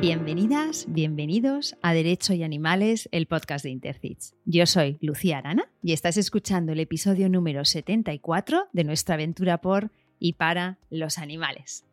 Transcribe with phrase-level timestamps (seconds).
[0.00, 4.32] Bienvenidas, bienvenidos a Derecho y Animales, el podcast de Intercits.
[4.44, 9.90] Yo soy Lucía Arana y estás escuchando el episodio número 74 de nuestra aventura por
[10.20, 11.84] y para los animales.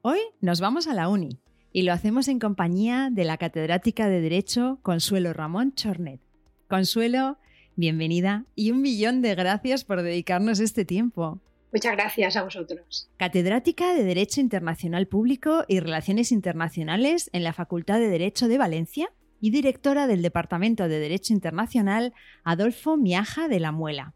[0.00, 1.38] Hoy nos vamos a la Uni
[1.72, 6.20] y lo hacemos en compañía de la catedrática de Derecho Consuelo Ramón Chornet.
[6.66, 7.38] Consuelo,
[7.76, 11.38] bienvenida y un millón de gracias por dedicarnos este tiempo.
[11.72, 13.08] Muchas gracias a vosotros.
[13.16, 19.10] Catedrática de Derecho Internacional Público y Relaciones Internacionales en la Facultad de Derecho de Valencia
[19.40, 22.12] y directora del Departamento de Derecho Internacional
[22.44, 24.14] Adolfo Miaja de la Muela.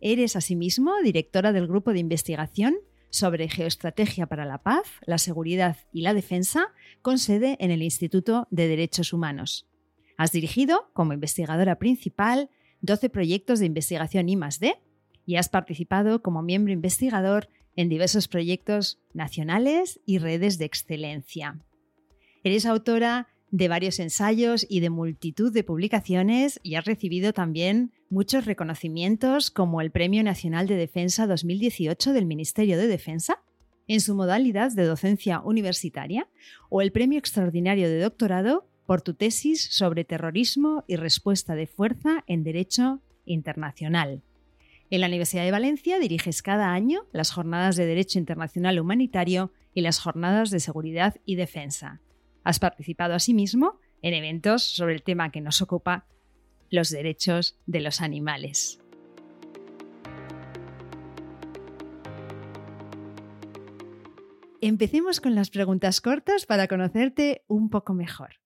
[0.00, 2.76] Eres asimismo directora del Grupo de Investigación
[3.10, 6.68] sobre Geoestrategia para la Paz, la Seguridad y la Defensa,
[7.02, 9.66] con sede en el Instituto de Derechos Humanos.
[10.16, 12.48] Has dirigido, como investigadora principal,
[12.82, 14.76] 12 proyectos de investigación I+D
[15.26, 21.60] y has participado como miembro investigador en diversos proyectos nacionales y redes de excelencia.
[22.42, 28.44] Eres autora de varios ensayos y de multitud de publicaciones y has recibido también muchos
[28.44, 33.42] reconocimientos como el Premio Nacional de Defensa 2018 del Ministerio de Defensa
[33.88, 36.28] en su modalidad de docencia universitaria
[36.70, 42.24] o el Premio Extraordinario de Doctorado por tu tesis sobre terrorismo y respuesta de fuerza
[42.26, 44.22] en Derecho Internacional.
[44.88, 49.80] En la Universidad de Valencia diriges cada año las jornadas de Derecho Internacional Humanitario y
[49.80, 52.00] las jornadas de Seguridad y Defensa.
[52.44, 56.06] Has participado asimismo en eventos sobre el tema que nos ocupa,
[56.70, 58.78] los derechos de los animales.
[64.60, 68.36] Empecemos con las preguntas cortas para conocerte un poco mejor.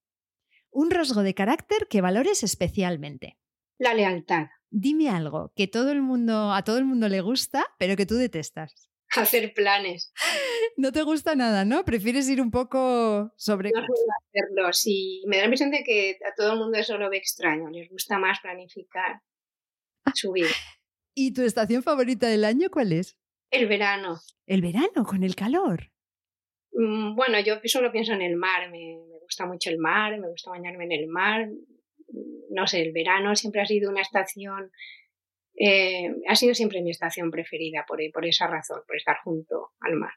[0.71, 3.37] Un rasgo de carácter que valores especialmente.
[3.79, 4.49] La lealtad.
[4.71, 8.15] Dime algo que todo el mundo, a todo el mundo le gusta, pero que tú
[8.15, 8.89] detestas.
[9.17, 10.13] Hacer planes.
[10.77, 11.85] No te gusta nada, ¿no?
[11.85, 13.71] Prefieres ir un poco sobre.
[13.75, 15.23] No puedo hacerlo, sí.
[15.27, 17.69] Me da la impresión de que a todo el mundo eso lo ve extraño.
[17.71, 19.21] Les gusta más planificar
[20.15, 20.51] su vida.
[21.15, 23.19] ¿Y tu estación favorita del año cuál es?
[23.51, 24.21] El verano.
[24.47, 25.91] El verano, con el calor.
[26.73, 28.71] Mm, bueno, yo solo pienso en el mar.
[28.71, 31.49] Me, me gusta mucho el mar, me gusta bañarme en el mar
[32.51, 34.71] no sé, el verano siempre ha sido una estación,
[35.57, 39.97] eh, ha sido siempre mi estación preferida por, por esa razón, por estar junto al
[39.97, 40.13] mar.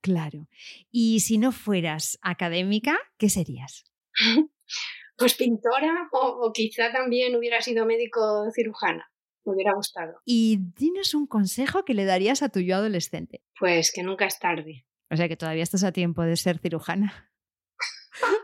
[0.00, 0.48] Claro.
[0.90, 3.84] Y si no fueras académica, ¿qué serías?
[5.16, 9.08] pues pintora o, o, quizá también hubiera sido médico cirujana.
[9.44, 10.20] Me hubiera gustado.
[10.24, 13.42] Y dinos un consejo que le darías a tu yo adolescente.
[13.58, 14.86] Pues que nunca es tarde.
[15.10, 17.31] O sea que todavía estás a tiempo de ser cirujana.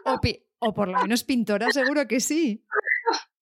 [0.04, 0.20] O,
[0.58, 2.64] o por lo menos pintora, seguro que sí.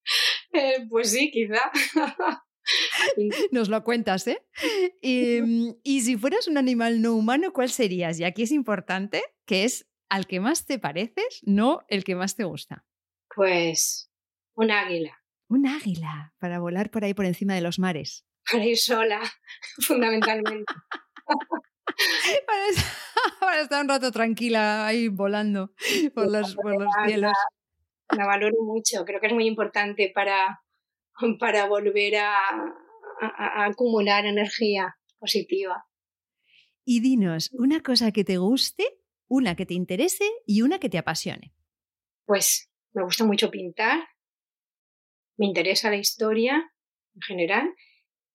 [0.53, 1.61] Eh, pues sí, quizá.
[3.51, 4.43] Nos lo cuentas, ¿eh?
[5.03, 8.19] Y, mm, y, si fueras un animal no humano, ¿cuál serías?
[8.19, 12.37] Y aquí es importante que es al que más te pareces, no el que más
[12.37, 12.85] te gusta.
[13.35, 14.11] Pues
[14.55, 15.23] un águila.
[15.49, 18.25] Un águila, para volar por ahí por encima de los mares.
[18.51, 19.21] Para ir sola,
[19.87, 20.73] fundamentalmente.
[22.47, 22.85] para, estar,
[23.41, 25.73] para, estar, un rato tranquila ahí volando
[26.15, 27.33] por los, por los cielos
[28.17, 29.05] la valoro mucho.
[29.05, 30.63] Creo que es muy importante para,
[31.41, 32.37] para volver a,
[33.21, 35.85] a, a acumular energía positiva.
[36.85, 38.85] Y dinos una cosa que te guste,
[39.29, 41.53] una que te interese y una que te apasione.
[42.25, 44.09] Pues me gusta mucho pintar,
[45.37, 46.73] me interesa la historia
[47.15, 47.75] en general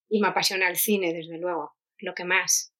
[0.09, 2.73] y me apasiona el cine, desde luego, lo que más.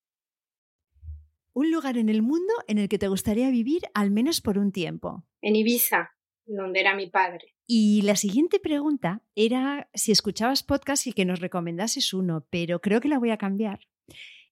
[1.54, 4.72] Un lugar en el mundo en el que te gustaría vivir al menos por un
[4.72, 5.26] tiempo.
[5.42, 6.12] En Ibiza,
[6.46, 7.56] donde era mi padre.
[7.68, 13.02] Y la siguiente pregunta era si escuchabas podcast y que nos recomendases uno, pero creo
[13.02, 13.80] que la voy a cambiar.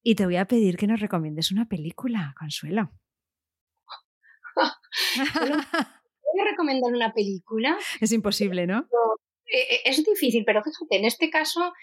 [0.04, 2.92] Y te voy a pedir que nos recomiendes una película, Consuelo.
[4.56, 7.78] ¿Voy a recomendar una película?
[8.02, 8.88] Es imposible, ¿no?
[9.46, 11.74] Eh, eh, es difícil, pero fíjate, en este caso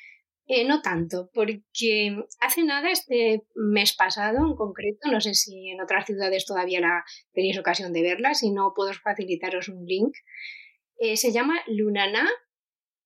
[0.48, 5.80] eh, no tanto, porque hace nada, este mes pasado en concreto, no sé si en
[5.80, 10.14] otras ciudades todavía la tenéis ocasión de verla, si no puedo facilitaros un link.
[10.98, 12.30] Eh, se llama Lunana,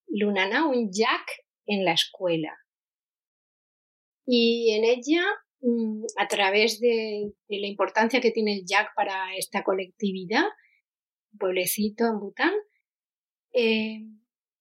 [0.06, 2.55] Lunana, un Jack en la escuela.
[4.26, 5.25] Y en ella,
[5.62, 10.44] mm, a través de, la importancia que tiene el Jack para esta colectividad,
[11.38, 12.53] pueblecito en Bután,
[13.55, 14.03] eh,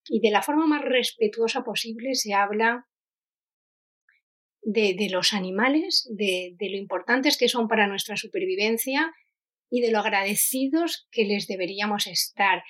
[0.09, 2.87] y de la forma más respetuosa posible se habla
[4.61, 9.13] de, los animales, de, lo importantes que son para nuestra supervivencia
[9.69, 12.63] y de lo agradecidos que les deberíamos estar.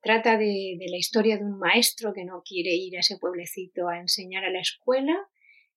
[0.00, 3.98] Trata de, la historia de un maestro que no quiere ir a ese pueblecito a
[3.98, 5.16] enseñar a la escuela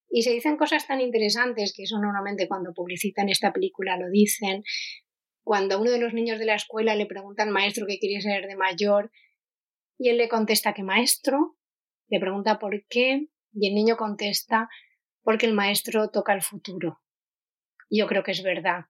[0.10, 4.64] y se dicen cosas tan interesantes que eso normalmente cuando publicitan esta película lo dicen,
[5.44, 8.48] cuando uno de los niños de la escuela le pregunta al maestro qué quiere ser
[8.48, 9.12] de mayor
[9.98, 11.58] y él le contesta que maestro,
[12.08, 14.70] le pregunta por qué y el niño contesta
[15.24, 17.02] porque el maestro toca el futuro.
[17.90, 18.86] Yo creo que es verdad.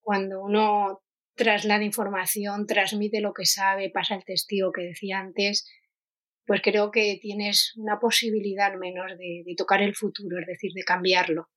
[0.00, 1.02] Cuando uno
[1.34, 5.68] traslada información, transmite lo que sabe, pasa el testigo que decía antes,
[6.46, 10.82] pues creo que tienes una posibilidad menos de, de tocar el futuro, es decir, de
[10.82, 11.48] cambiarlo.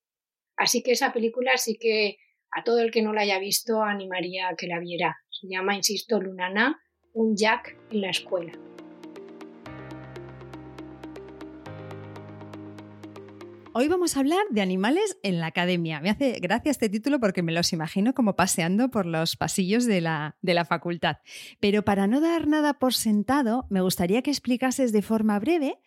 [0.57, 2.17] Así que esa película sí que
[2.51, 5.17] a todo el que no la haya visto animaría a que la viera.
[5.29, 6.79] Se llama, insisto, Lunana,
[7.13, 8.53] un Jack en la escuela.
[13.77, 15.99] Hoy vamos a hablar de animales en la academia.
[15.99, 19.99] Me hace gracia este título porque me los imagino como paseando por los pasillos de
[19.99, 21.17] la, de la facultad.
[21.59, 25.77] Pero para no dar nada por sentado, me gustaría que explicases de forma breve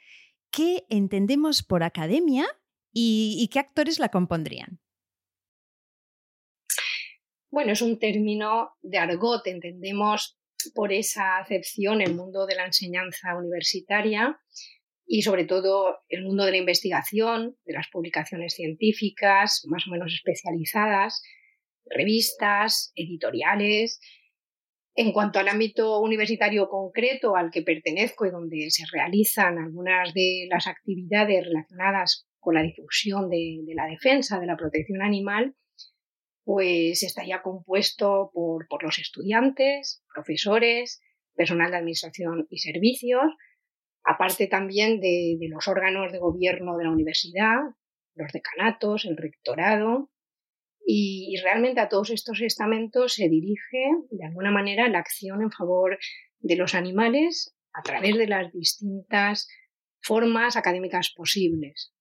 [0.51, 2.45] qué entendemos por academia
[2.93, 4.81] y, qué actores la compondrían.
[7.51, 10.39] Bueno, es un término de argot, entendemos
[10.75, 14.39] por esa acepción el mundo de la enseñanza universitaria
[15.11, 20.13] y sobre todo el mundo de la investigación, de las publicaciones científicas más o menos
[20.13, 21.23] especializadas,
[21.87, 24.01] revistas, editoriales.
[24.95, 30.47] En cuanto al ámbito universitario concreto al que pertenezco y donde se realizan algunas de
[30.51, 35.55] las actividades relacionadas con la difusión de, la defensa, de la protección animal,
[36.45, 41.01] pues estaría compuesto por, por los estudiantes, profesores,
[41.35, 43.23] personal de administración y servicios,
[44.09, 47.59] aparte también de, los órganos de gobierno de la universidad,
[48.15, 50.11] los decanatos, el rectorado,
[50.85, 55.99] y, realmente a todos estos estamentos se dirige de alguna manera la acción en favor
[56.39, 59.47] de los animales a través de las distintas
[60.01, 61.93] formas académicas posibles.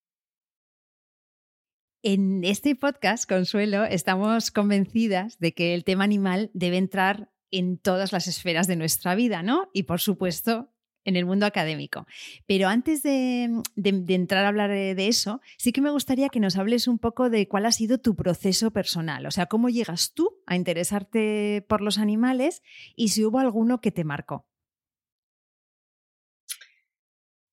[2.03, 8.13] En este podcast, Consuelo, estamos convencidas de que el tema animal debe entrar en todas
[8.13, 9.69] las esferas de nuestra vida, ¿no?
[9.73, 10.71] Y por supuesto,
[11.07, 12.05] en el mundo académico.
[12.45, 16.85] Pero antes de, entrar a hablar de eso, sí que me gustaría que nos hables
[16.87, 20.57] un poco de cuál ha sido tu proceso personal, o sea, cómo llegas tú a
[20.57, 22.61] interesarte por los animales
[22.97, 24.45] y si hubo alguno que te marcó.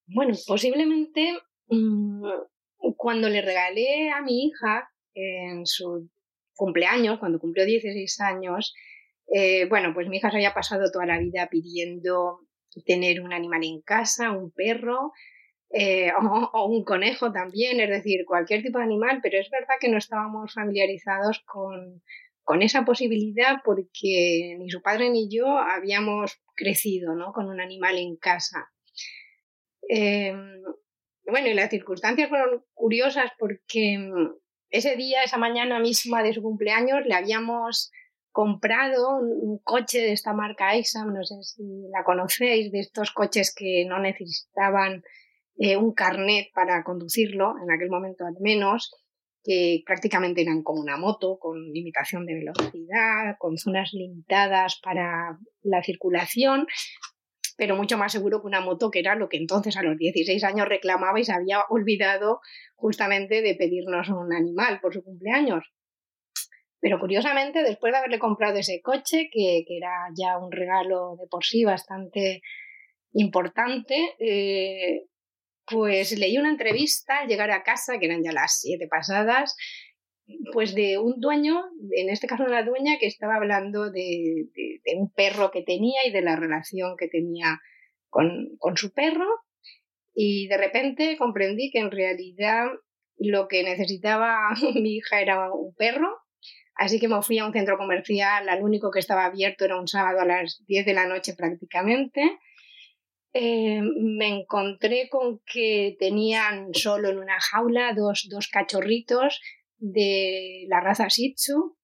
[0.07, 2.27] Bueno, posiblemente mm,
[2.97, 6.11] cuando le regalé a mi hija en su
[6.57, 8.75] cumpleaños, cuando cumplió 16 años,
[9.33, 12.44] eh, bueno, pues mi hija se había pasado toda la vida pidiendo
[12.83, 15.13] tener un animal en casa, un perro
[15.71, 16.13] eh,
[16.53, 19.99] o, un conejo también, es decir, cualquier tipo de animal, pero es verdad que no
[19.99, 22.03] estábamos familiarizados con,
[22.43, 27.33] con esa posibilidad porque ni su padre ni yo habíamos crecido ¿no?
[27.33, 28.71] con un animal en casa.
[29.89, 30.63] Em,
[31.27, 33.99] bueno, y las circunstancias fueron curiosas porque
[34.71, 37.91] ese día, esa mañana misma de su cumpleaños, le habíamos
[38.35, 43.55] comprado un, coche de esta marca Exam, no sé si la conocéis, de estos coches
[43.57, 45.05] que no necesitaban
[45.57, 48.91] eh, un carnet para conducirlo, en aquel momento al menos,
[49.45, 55.83] que prácticamente eran como una moto, con limitación de velocidad, con zonas limitadas para la
[55.85, 56.67] circulación,
[57.57, 60.43] pero mucho más seguro que una moto, que era lo que entonces a los 16
[60.43, 62.41] años reclamaba y se había olvidado
[62.75, 65.65] justamente de pedirnos un animal por su cumpleaños.
[66.85, 71.43] Pero curiosamente, después de haberle comprado ese coche, que, era ya un regalo de por
[71.43, 72.43] sí bastante
[73.15, 75.07] importante, eh,
[75.65, 79.57] pues leí una entrevista al llegar a casa, que eran ya las siete pasadas,
[80.53, 81.59] pues de un dueño,
[81.97, 84.51] en este caso una dueña, que estaba hablando de,
[84.95, 87.61] un perro que tenía y de la relación que tenía
[88.11, 89.25] con, con su perro.
[90.13, 92.67] Y de repente comprendí que en realidad
[93.17, 94.37] lo que necesitaba
[94.75, 96.24] mi hija era un perro
[96.75, 99.87] Así que me fui a un centro comercial, al único que estaba abierto era un
[99.87, 102.39] sábado a las 10 de la noche prácticamente.
[103.33, 109.41] Eh, me encontré con que tenían solo en una jaula dos, dos cachorritos
[109.79, 111.77] de la raza Shih Tzu,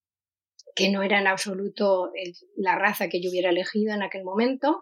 [0.75, 2.13] que no era en absoluto
[2.57, 4.81] la raza que yo hubiera elegido en aquel momento.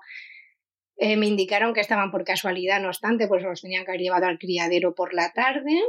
[0.97, 4.27] Eh, me indicaron que estaban por casualidad, no obstante, pues los tenían que haber llevado
[4.27, 5.81] al criadero por la tarde.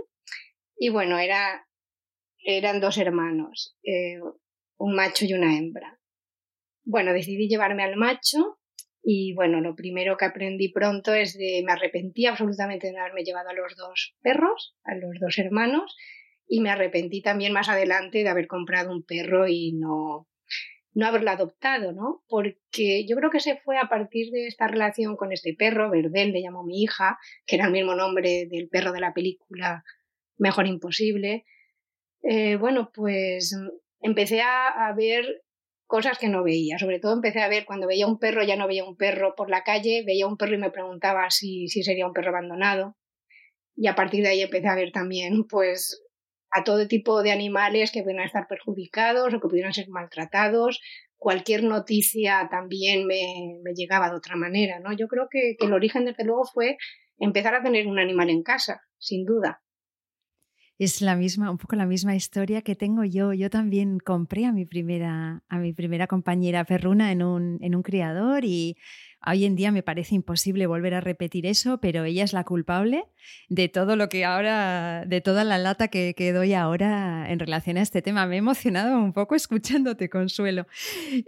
[0.78, 1.68] Y bueno, era
[2.44, 4.20] eran dos hermanos, eh,
[4.78, 6.00] un macho y una hembra.
[6.84, 8.60] Bueno, decidí llevarme al macho
[9.02, 13.24] y bueno, lo primero que aprendí pronto es de me arrepentí absolutamente de no haberme
[13.24, 15.96] llevado a los dos perros, a los dos hermanos,
[16.48, 20.28] y me arrepentí también más adelante de haber comprado un perro y no,
[20.94, 22.24] no haberlo adoptado, ¿no?
[22.28, 26.32] Porque yo creo que se fue a partir de esta relación con este perro, Verdel
[26.32, 29.84] le llamó mi hija, que era el mismo nombre del perro de la película
[30.38, 31.46] Mejor Imposible,
[32.22, 33.56] eh, bueno, pues
[34.02, 35.44] empecé a, ver
[35.86, 36.78] cosas que no veía.
[36.78, 39.50] Sobre todo empecé a ver cuando veía un perro, ya no veía un perro por
[39.50, 42.96] la calle, veía un perro y me preguntaba si, si sería un perro abandonado.
[43.76, 46.04] Y a partir de ahí empecé a ver también, pues,
[46.52, 50.82] a todo tipo de animales que pudieran estar perjudicados o que pudieran ser maltratados.
[51.18, 54.94] Cualquier noticia también me, me llegaba de otra manera, ¿no?
[54.94, 56.78] Yo creo que, que el origen, desde luego, fue
[57.18, 59.62] empezar a tener un animal en casa, sin duda.
[60.80, 63.34] Es la misma, un poco la misma historia que tengo yo.
[63.34, 67.84] Yo también compré a mi primera, a mi primera compañera perruna en un, en un
[67.84, 68.78] criador y
[69.26, 73.04] Hoy en día me parece imposible volver a repetir eso, pero ella es la culpable
[73.50, 77.82] de todo lo que ahora, de toda la lata que, doy ahora en relación a
[77.82, 78.26] este tema.
[78.28, 80.68] Me he emocionado un poco escuchándote, Consuelo.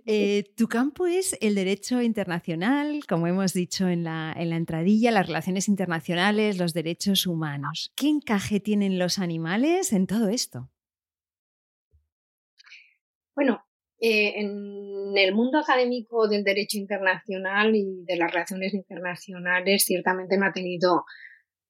[0.06, 5.12] Eh, tu campo es el derecho internacional, como hemos dicho en la, en la entradilla,
[5.12, 7.92] las relaciones internacionales, los derechos humanos.
[7.96, 10.70] ¿Qué encaje tienen los animales en todo esto?
[13.36, 13.66] Bueno,
[14.04, 20.48] eh, en el mundo académico del derecho internacional y de las relaciones internacionales ciertamente no
[20.48, 21.06] ha tenido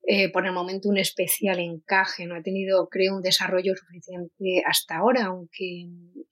[0.04, 4.98] eh, por el momento un especial encaje, no ha tenido, creo, un desarrollo suficiente hasta
[4.98, 5.90] ahora, aunque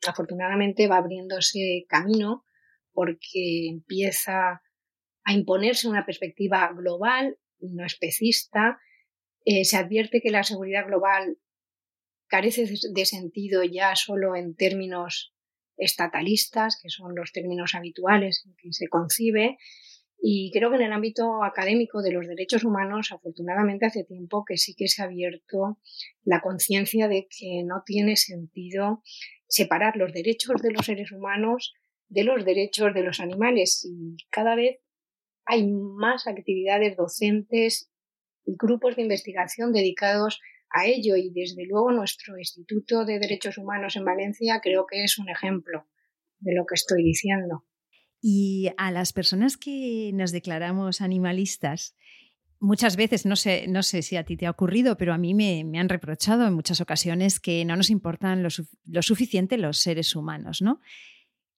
[0.08, 2.46] afortunadamente va abriéndose camino
[2.94, 4.62] porque empieza
[5.26, 8.80] a imponerse una perspectiva global no especista.
[9.44, 11.38] Eh, se advierte que la seguridad global
[12.28, 15.34] carece de sentido ya solo en términos
[15.80, 19.58] estatalistas, que son los términos habituales en que se concibe.
[20.22, 24.58] Y creo que en el ámbito académico de los derechos humanos, afortunadamente hace tiempo que
[24.58, 25.80] sí que se ha abierto
[26.24, 29.02] la conciencia de que no tiene sentido
[29.48, 31.74] separar los derechos de los seres humanos
[32.10, 33.86] de los derechos de los animales.
[33.86, 34.80] Y cada vez
[35.46, 37.90] hay más actividades docentes
[38.46, 43.96] y grupos de investigación dedicados a ello y desde luego nuestro Instituto de Derechos Humanos
[43.96, 45.88] en Valencia creo que es un ejemplo
[46.40, 47.66] de lo que estoy diciendo.
[48.22, 51.96] Y a las personas que nos declaramos animalistas,
[52.60, 55.34] muchas veces, no sé, no sé si a ti te ha ocurrido, pero a mí
[55.34, 58.50] me, han reprochado en muchas ocasiones que no nos importan lo,
[58.86, 60.82] lo, suficiente los seres humanos, ¿no?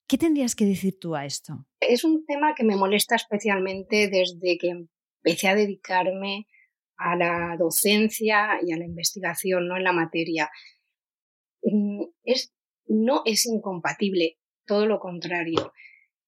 [0.07, 1.65] ¿Qué tendrías que decir tú a esto?
[1.79, 4.87] Es un tema que me molesta especialmente desde que
[5.23, 6.47] empecé a dedicarme
[7.01, 9.77] a la docencia y a la investigación ¿no?
[9.77, 10.49] en la materia.
[11.63, 12.53] Mm, es,
[12.87, 15.73] no es incompatible, todo lo contrario.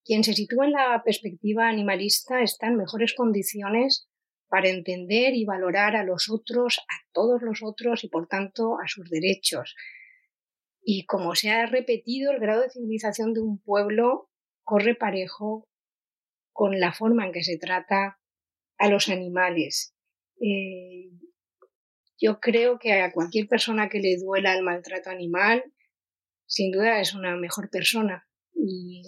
[0.04, 4.08] Quien se sitúa en la perspectiva animalista está en mejores condiciones
[4.48, 8.86] para entender y valorar a los otros, a todos los otros y por tanto a
[8.86, 9.74] sus derechos.
[10.82, 14.28] Y como se ha repetido, el grado de civilización de un pueblo
[14.62, 15.66] corre parejo
[16.52, 18.20] con la forma en que se trata
[18.78, 19.93] a los animales.
[20.40, 21.10] Eh,
[22.20, 25.64] yo creo que a cualquier persona que le duela el maltrato animal,
[26.46, 28.26] sin duda es una mejor persona.
[28.54, 29.02] Y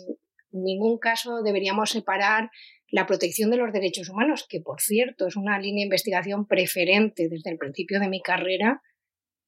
[0.52, 2.50] en ningún caso deberíamos separar
[2.90, 7.28] la protección de los derechos humanos, que por cierto es una línea de investigación preferente
[7.28, 8.82] desde el principio de mi carrera,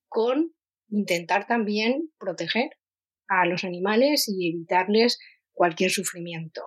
[0.08, 0.52] con
[0.88, 2.70] intentar también proteger
[3.28, 5.18] a los animales y evitarles
[5.52, 6.62] cualquier sufrimiento.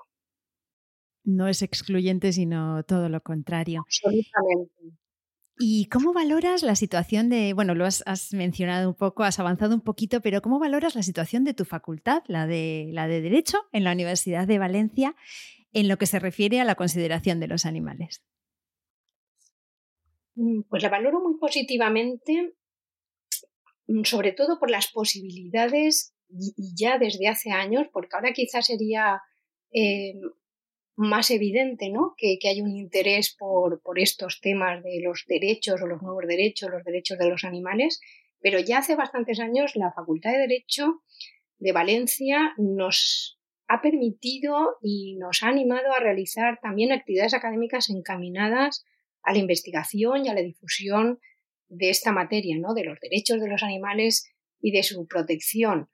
[1.24, 3.82] No es excluyente, sino todo lo contrario.
[3.86, 5.01] Absolutamente.
[5.58, 9.82] ¿Y cómo valoras la situación de, bueno, lo has, mencionado un poco, has avanzado un
[9.82, 13.84] poquito, pero cómo valoras la situación de tu facultad, la de, la de Derecho, en
[13.84, 15.16] la Universidad de Valencia,
[15.74, 18.24] en lo que se refiere a la consideración de los animales?
[20.36, 22.56] Mm, pues la valoro muy positivamente,
[23.88, 29.22] mm, sobre todo por las posibilidades y ya desde hace años, porque ahora quizás sería
[29.74, 30.14] eh,
[31.02, 32.14] más evidente ¿no?
[32.16, 36.70] que, hay un interés por, por, estos temas de los derechos o los nuevos derechos,
[36.70, 38.00] los derechos de los animales,
[38.40, 41.02] pero ya hace bastantes años la Facultad de Derecho
[41.58, 48.86] de Valencia nos ha permitido y nos ha animado a realizar también actividades académicas encaminadas
[49.24, 51.20] a la investigación y a la difusión
[51.68, 52.74] de esta materia, ¿no?
[52.74, 54.30] de los derechos de los animales
[54.60, 55.90] y de su protección.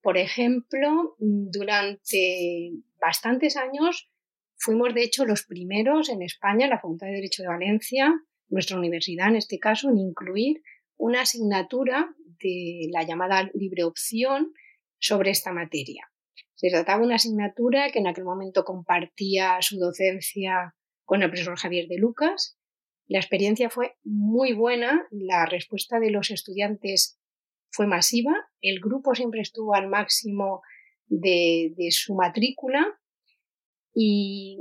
[0.00, 4.10] Por ejemplo, durante bastantes años
[4.56, 8.14] fuimos, de hecho, los primeros en España, la Facultad de Derecho de Valencia,
[8.48, 10.62] nuestra universidad en este caso, en incluir
[10.96, 14.52] una asignatura de la llamada libre opción
[14.98, 16.10] sobre esta materia.
[16.54, 20.74] Se trataba de una asignatura que en aquel momento compartía su docencia
[21.04, 22.58] con el profesor Javier de Lucas.
[23.06, 27.17] La experiencia fue muy buena, la respuesta de los estudiantes
[27.70, 30.62] fue masiva, el grupo siempre estuvo al máximo
[31.08, 32.86] de, su matrícula.
[33.94, 34.58] Y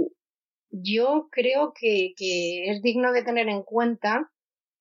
[0.69, 4.31] yo creo que, es digno de tener en cuenta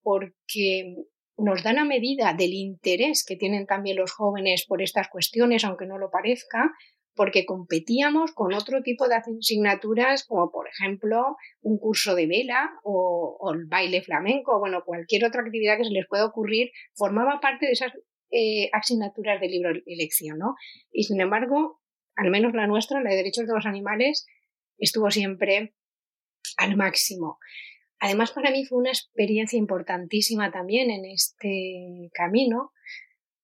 [0.02, 0.96] porque
[1.36, 5.86] nos dan a medida del interés que tienen también los jóvenes por estas cuestiones, aunque
[5.86, 6.72] no lo parezca,
[7.14, 13.50] porque competíamos con otro tipo de asignaturas, como por ejemplo un curso de vela o,
[13.52, 17.72] el baile flamenco, bueno, cualquier otra actividad que se les pueda ocurrir, formaba parte de
[17.72, 17.92] esas
[18.30, 20.54] eh, asignaturas de libro elección, ¿no?
[20.90, 21.80] Y sin embargo,
[22.16, 24.26] al menos la nuestra, la de derechos de los animales,
[24.78, 25.74] estuvo siempre
[26.56, 27.38] al máximo.
[27.98, 32.72] Además, para mí fue una experiencia importantísima también en este camino,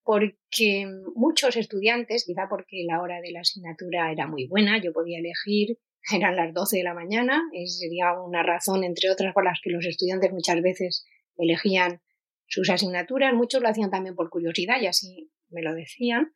[0.04, 5.18] porque muchos estudiantes, quizá porque la hora de la asignatura era muy buena, yo podía
[5.18, 5.78] elegir,
[6.12, 9.86] eran las 12 de la mañana, sería una razón, entre otras, por las que los
[9.86, 12.00] estudiantes muchas veces elegían
[12.52, 16.32] sus asignaturas, muchos lo hacían también por curiosidad y así me lo decían,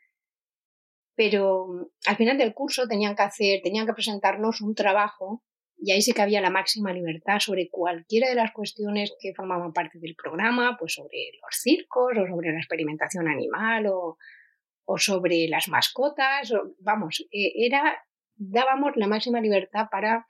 [1.14, 5.44] pero al final del curso tenían que hacer, tenían que presentarnos un trabajo
[5.76, 9.75] y ahí sí que había la máxima libertad sobre cualquiera de las cuestiones que formaban
[9.75, 14.16] parte del programa, pues sobre los circos o sobre la experimentación animal o,
[14.87, 17.94] o sobre las mascotas, vamos, e, era,
[18.37, 20.26] dábamos la máxima libertad para,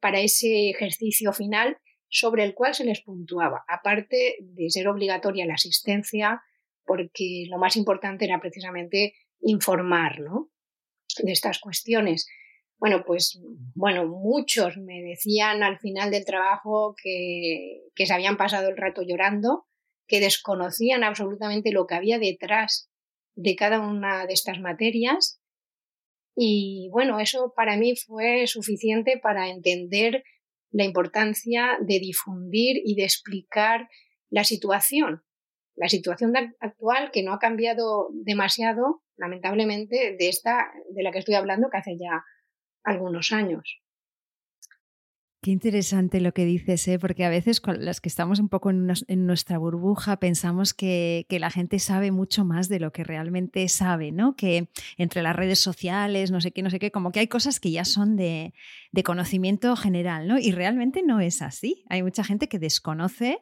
[0.00, 1.76] para ese ejercicio final
[2.08, 6.42] sobre el cual se les puntuaba, aparte de ser obligatoria la asistencia,
[6.84, 10.50] porque lo más importante era precisamente informar ¿no?
[11.18, 12.26] de estas cuestiones.
[12.78, 13.40] Bueno, pues
[13.74, 19.02] bueno, muchos me decían al final del trabajo que, que se habían pasado el rato
[19.02, 19.66] llorando,
[20.06, 22.90] que desconocían absolutamente lo que había detrás
[23.34, 25.40] de cada una de estas materias.
[26.34, 30.22] Y bueno, eso para mí fue suficiente para entender
[30.70, 33.88] la importancia de difundir y de explicar
[34.30, 35.22] la situación,
[35.76, 41.34] la situación actual que no ha cambiado demasiado, lamentablemente, de esta de la que estoy
[41.34, 42.24] hablando que hace ya
[42.84, 43.80] algunos años.
[45.40, 46.98] Qué interesante lo que dices, ¿eh?
[46.98, 48.88] porque a veces las que estamos un poco en,
[49.24, 54.34] nuestra burbuja pensamos que, la gente sabe mucho más de lo que realmente sabe, ¿no?
[54.34, 57.60] Que entre las redes sociales, no sé qué, no sé qué, como que hay cosas
[57.60, 58.52] que ya son de,
[59.04, 60.40] conocimiento general, ¿no?
[60.40, 61.84] Y realmente no es así.
[61.88, 63.38] Hay mucha gente que desconoce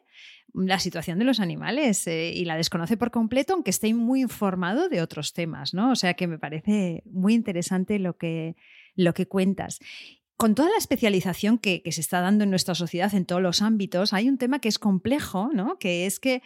[0.53, 4.87] la situación de los animales eh, y la desconoce por completo, aunque esté muy informado
[4.87, 5.91] de otros temas, ¿no?
[5.91, 8.55] O sea que me parece muy interesante lo que,
[8.95, 9.79] lo que cuentas.
[10.37, 14.13] Con toda la especialización que, se está dando en nuestra sociedad en todos los ámbitos,
[14.13, 15.79] hay un tema que es complejo, ¿no?
[15.79, 16.43] Que es que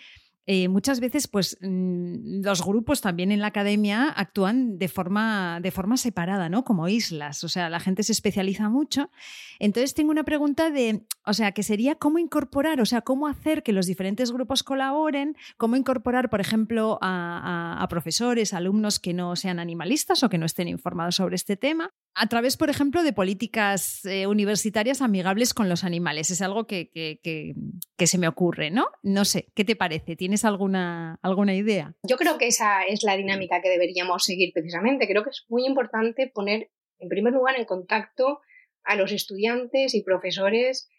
[0.47, 5.71] eh, muchas veces pues, mm, los grupos también en la academia actúan de forma, de
[5.71, 6.63] forma separada, ¿no?
[6.63, 7.43] Como islas.
[7.43, 9.11] O sea, la gente se especializa mucho.
[9.59, 13.61] Entonces tengo una pregunta de, o sea, que sería cómo incorporar, o sea, cómo hacer
[13.61, 19.35] que los diferentes grupos colaboren, cómo incorporar, por ejemplo, a, a profesores, alumnos que no
[19.35, 23.13] sean animalistas o que no estén informados sobre este tema, a través, por ejemplo, de
[23.13, 26.29] políticas eh, universitarias amigables con los animales.
[26.29, 28.87] Es algo que, que, se me ocurre, ¿no?
[29.03, 30.15] No sé, ¿qué te parece?
[30.15, 31.95] ¿Tienes alguna, alguna idea?
[32.03, 35.07] Yo creo que esa es la dinámica que deberíamos seguir precisamente.
[35.07, 38.41] Creo que es muy importante poner, en primer lugar, en contacto
[38.83, 40.89] a los estudiantes y profesores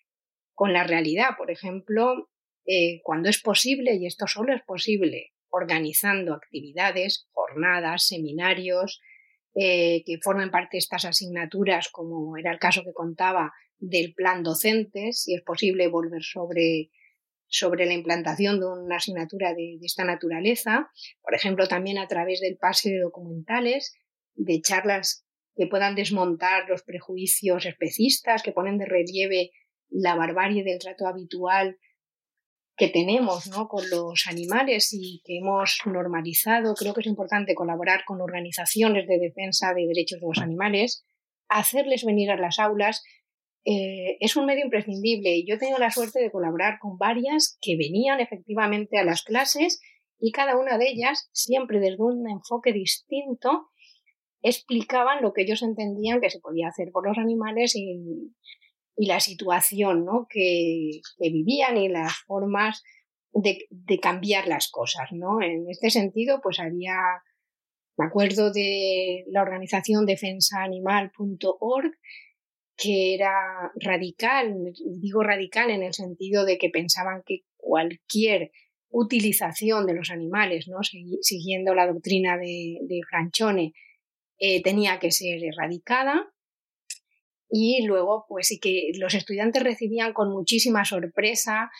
[0.55, 1.31] con la realidad.
[1.37, 2.31] Por ejemplo,
[2.67, 9.01] eh, cuando es posible, y esto solo es posible, organizando actividades, jornadas, seminarios,
[9.55, 14.43] eh, que formen parte de estas asignaturas, como era el caso que contaba del plan
[14.43, 16.91] docente, si es posible volver sobre,
[17.49, 22.57] sobre la implantación de una asignatura de, esta naturaleza, por ejemplo, también a través del
[22.57, 23.95] pase de documentales,
[24.35, 29.51] de charlas que puedan desmontar los prejuicios especistas, que ponen de relieve
[29.91, 31.77] la barbarie del trato habitual
[32.77, 33.69] que tenemos ¿no?
[33.69, 36.75] con los animales y que hemos normalizado.
[36.75, 41.05] Creo que es importante colaborar con organizaciones de defensa de derechos de los animales,
[41.49, 43.03] hacerles venir a las aulas.
[43.65, 47.77] Eh, es un medio imprescindible yo he tenido la suerte de colaborar con varias que
[47.77, 49.81] venían efectivamente a las clases
[50.19, 53.69] y cada una de ellas, siempre desde un enfoque distinto,
[54.41, 58.33] explicaban lo que ellos entendían que se podía hacer por los animales y,
[58.97, 60.27] y la situación ¿no?
[60.29, 62.83] que, vivían y las formas
[63.33, 63.67] de,
[64.01, 65.09] cambiar las cosas.
[65.13, 65.43] ¿no?
[65.43, 66.97] En este sentido, pues había,
[67.97, 71.93] me acuerdo de la organización defensaanimal.org,
[72.77, 78.51] que era radical, digo radical en el sentido de que pensaban que cualquier
[78.89, 80.79] utilización de los animales, ¿no?
[80.83, 83.73] siguiendo la doctrina de, de Franchone,
[84.39, 86.32] eh, tenía que ser erradicada
[87.55, 91.71] y luego pues sí que los estudiantes recibían con muchísima sorpresa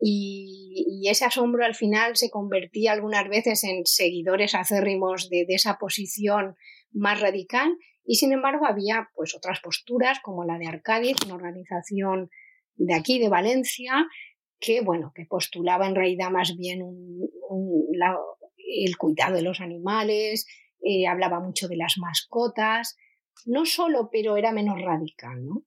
[0.00, 6.56] y, ese asombro al final se convertía algunas veces en seguidores acérrimos de, esa posición
[6.92, 12.30] más radical y sin embargo había pues otras posturas como la de Arcadiz, una organización
[12.76, 14.06] de aquí de Valencia
[14.58, 16.80] que bueno que postulaba en realidad más bien
[18.56, 20.46] el cuidado de los animales
[20.82, 22.96] eh, hablaba mucho de las mascotas,
[23.46, 25.64] no solo, pero era menos radical, ¿no?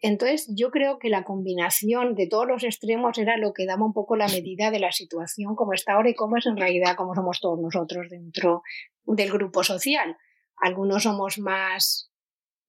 [0.00, 3.92] Entonces, yo creo que la combinación de todos los extremos era lo que daba un
[3.92, 7.14] poco la medida de la situación como está ahora y cómo es en realidad como
[7.14, 8.62] somos todos nosotros dentro
[9.04, 10.16] del grupo social.
[10.56, 12.12] Algunos somos más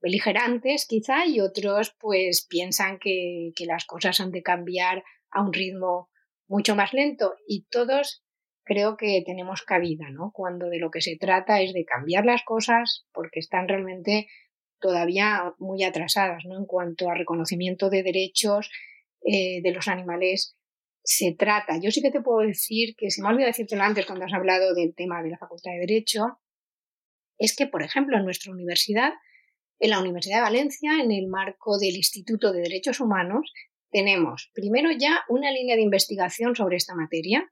[0.02, 5.54] beligerantes quizá y otros pues piensan que, que las cosas han de cambiar a un
[5.54, 6.10] ritmo
[6.48, 8.24] mucho más lento y todos
[8.70, 10.32] creo que tenemos cabida, ¿no?
[10.32, 14.28] Cuando de lo que se trata es de cambiar las cosas porque están realmente
[14.80, 16.56] todavía muy atrasadas ¿no?
[16.56, 18.70] en cuanto a reconocimiento de derechos
[19.26, 20.56] eh, de los animales
[21.04, 21.80] se trata.
[21.82, 24.34] Yo sí que te puedo decir que, se me ha olvidado decírtelo antes cuando has
[24.34, 26.40] hablado del tema de la Facultad de Derecho,
[27.40, 29.14] es que, por ejemplo, en nuestra universidad,
[29.80, 33.52] en la Universidad de Valencia, en el marco del Instituto de Derechos Humanos,
[33.90, 37.50] tenemos primero ya una línea de investigación sobre esta materia,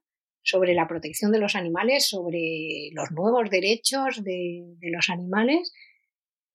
[0.48, 5.74] sobre la protección de los animales, sobre los nuevos derechos de, los animales,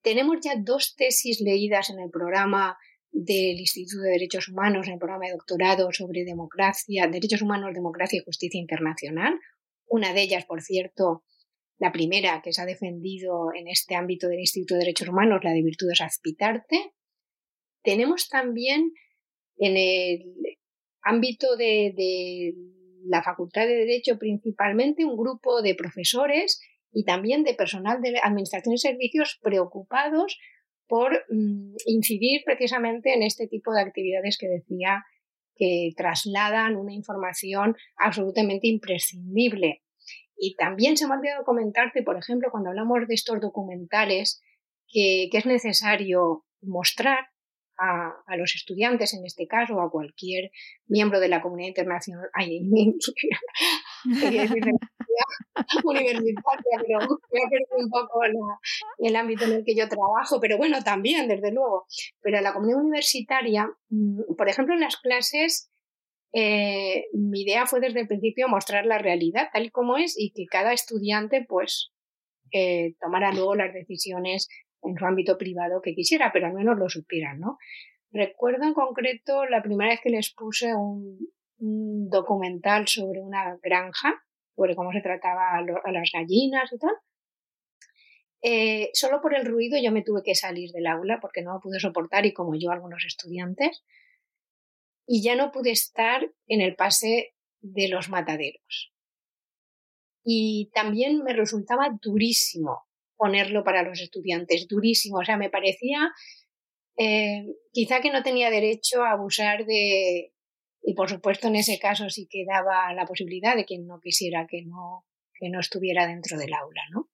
[0.01, 2.75] tenemos ya dos tesis leídas en el programa
[3.11, 8.17] del Instituto de Derechos Humanos, en el programa de doctorado sobre democracia, derechos humanos, democracia
[8.17, 9.39] y justicia internacional.
[9.85, 11.23] Una de ellas, por cierto,
[11.77, 15.51] la primera que se ha defendido en este ámbito del Instituto de Derechos Humanos, la
[15.51, 16.93] de Virtudes Azpitarte.
[17.83, 18.91] Tenemos también
[19.57, 20.57] en el
[21.03, 21.93] ámbito de
[23.05, 26.61] la Facultad de Derecho principalmente un grupo de profesores
[26.91, 30.37] y también de personal de administración y servicios preocupados
[30.87, 35.03] por mm, incidir precisamente en este tipo de actividades que decía
[35.55, 39.83] que trasladan una información absolutamente imprescindible.
[40.35, 44.41] Y también se me ha olvidado comentarte, por ejemplo, cuando hablamos de estos documentales,
[44.87, 47.27] que, que es necesario mostrar
[47.77, 50.51] a, los estudiantes, en este caso, a cualquier
[50.87, 52.61] miembro de la comunidad internacional, ay,
[55.83, 56.99] universitaria, pero
[57.31, 58.21] me ha un poco
[58.97, 61.85] el ámbito en el que yo trabajo, pero bueno, también, desde luego.
[62.21, 65.69] Pero la comunidad universitaria, mm, por ejemplo, en las clases,
[66.33, 70.45] eh, mi idea fue desde el principio mostrar la realidad tal como es y que
[70.49, 71.91] cada estudiante, pues,
[72.51, 74.47] eh, tomara luego las decisiones
[74.85, 77.57] en su ámbito privado que quisiera, pero al menos lo supieran, ¿no?
[78.11, 81.17] Recuerdo en concreto la primera vez que les puse un,
[81.57, 84.21] documental sobre una granja,
[84.55, 86.91] sobre cómo se trataba a las gallinas y tal.
[88.45, 91.61] Eh, solo por el ruido yo me tuve que salir del aula porque no lo
[91.61, 93.83] pude soportar y como yo algunos estudiantes.
[95.07, 98.93] Y ya no pude estar en el pase de los mataderos.
[100.23, 102.83] Y también me resultaba durísimo
[103.23, 105.19] ponerlo para los estudiantes, durísimo.
[105.19, 106.11] O sea, me parecía
[106.97, 110.33] eh, quizá que no tenía derecho a abusar de,
[110.81, 114.45] y por supuesto en ese caso sí que daba la posibilidad de quien no quisiera
[114.45, 115.05] que no,
[115.39, 117.09] que no estuviera dentro del aula, ¿no?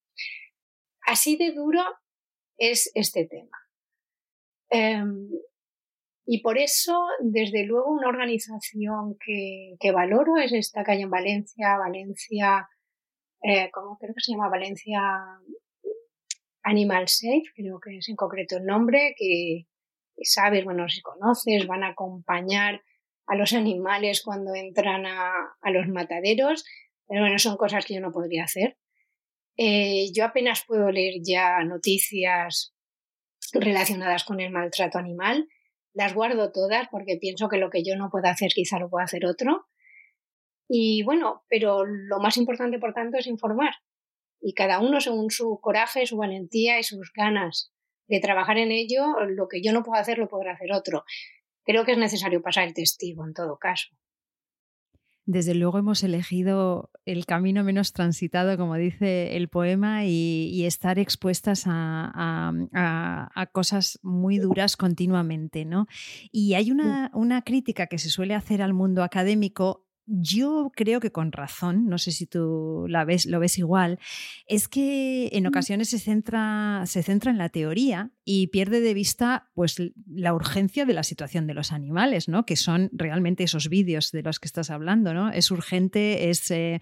[1.06, 1.84] Así de duro
[2.58, 3.58] es este tema.
[4.72, 5.04] Eh,
[6.26, 11.78] y por eso, desde luego, una organización que, que valoro es esta calle en Valencia,
[11.78, 12.68] Valencia,
[13.44, 14.50] eh, ¿cómo creo que se llama?
[14.50, 15.02] Valencia
[16.64, 19.66] Animal Safe, creo que es en concreto el nombre, que,
[20.24, 22.82] sabes, bueno, si conoces, van a acompañar
[23.28, 26.66] a los animales cuando entran a, los mataderos,
[27.08, 28.78] pero bueno, son cosas que yo no podría hacer.
[29.58, 32.74] Eh, yo apenas puedo leer ya noticias
[33.54, 35.48] relacionadas con el maltrato animal.
[35.94, 39.06] Las guardo todas porque pienso que lo que yo no puedo hacer quizá lo pueda
[39.06, 39.68] hacer otro.
[40.68, 43.74] Y bueno, pero lo más importante, por tanto, es informar.
[44.42, 47.72] Y cada uno, según su coraje, su valentía y sus ganas
[48.08, 51.04] de trabajar en ello, lo que yo no puedo hacer lo podrá hacer otro
[51.70, 53.90] creo que es necesario pasar el testigo en todo caso.
[55.26, 60.98] Desde luego hemos elegido el camino menos transitado, como dice el poema, y, y estar
[60.98, 65.66] expuestas a, a, a, cosas muy duras continuamente.
[65.66, 65.86] ¿no?
[66.32, 71.12] Y hay una, una crítica que se suele hacer al mundo académico yo creo que
[71.12, 74.00] con razón, no sé si tú la ves, lo ves igual,
[74.48, 79.50] es que en ocasiones se centra, se centra en la teoría y pierde de vista
[79.54, 82.46] pues, la urgencia de la situación de los animales, ¿no?
[82.46, 85.14] que son realmente esos vídeos de los que estás hablando.
[85.14, 85.32] ¿no?
[85.32, 86.82] Es urgente, es, eh,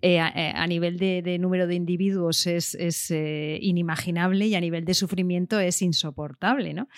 [0.00, 4.54] eh, a, eh, a, nivel de, de, número de individuos es, es eh, inimaginable y
[4.54, 6.72] a nivel de sufrimiento es insoportable.
[6.72, 6.88] ¿no?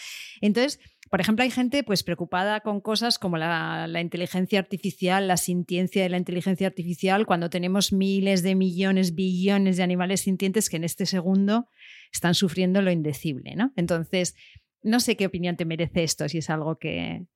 [0.43, 6.05] Entonces, por ejemplo, hay gente pues, preocupada con cosas como la, inteligencia artificial, la sintiencia
[6.05, 10.85] de la inteligencia artificial, cuando tenemos miles de millones, billones de animales sintientes que en
[10.85, 11.69] este segundo
[12.13, 13.57] están sufriendo lo indecible.
[13.57, 13.73] ¿no?
[13.75, 14.37] Entonces,
[14.83, 17.27] no sé qué opinión te merece esto, si es algo que...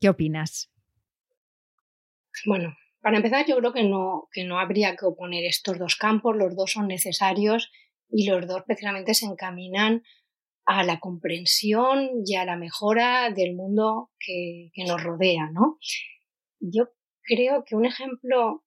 [0.00, 0.70] ¿Qué opinas?
[2.46, 6.36] Bueno, para empezar, yo creo que no, que no habría que oponer estos dos campos,
[6.36, 7.70] los dos son necesarios
[8.08, 10.02] y los dos precisamente se encaminan
[10.70, 15.78] a la comprensión y a la mejora del mundo que, nos rodea, ¿no?
[16.60, 16.90] Yo
[17.22, 18.66] creo que un ejemplo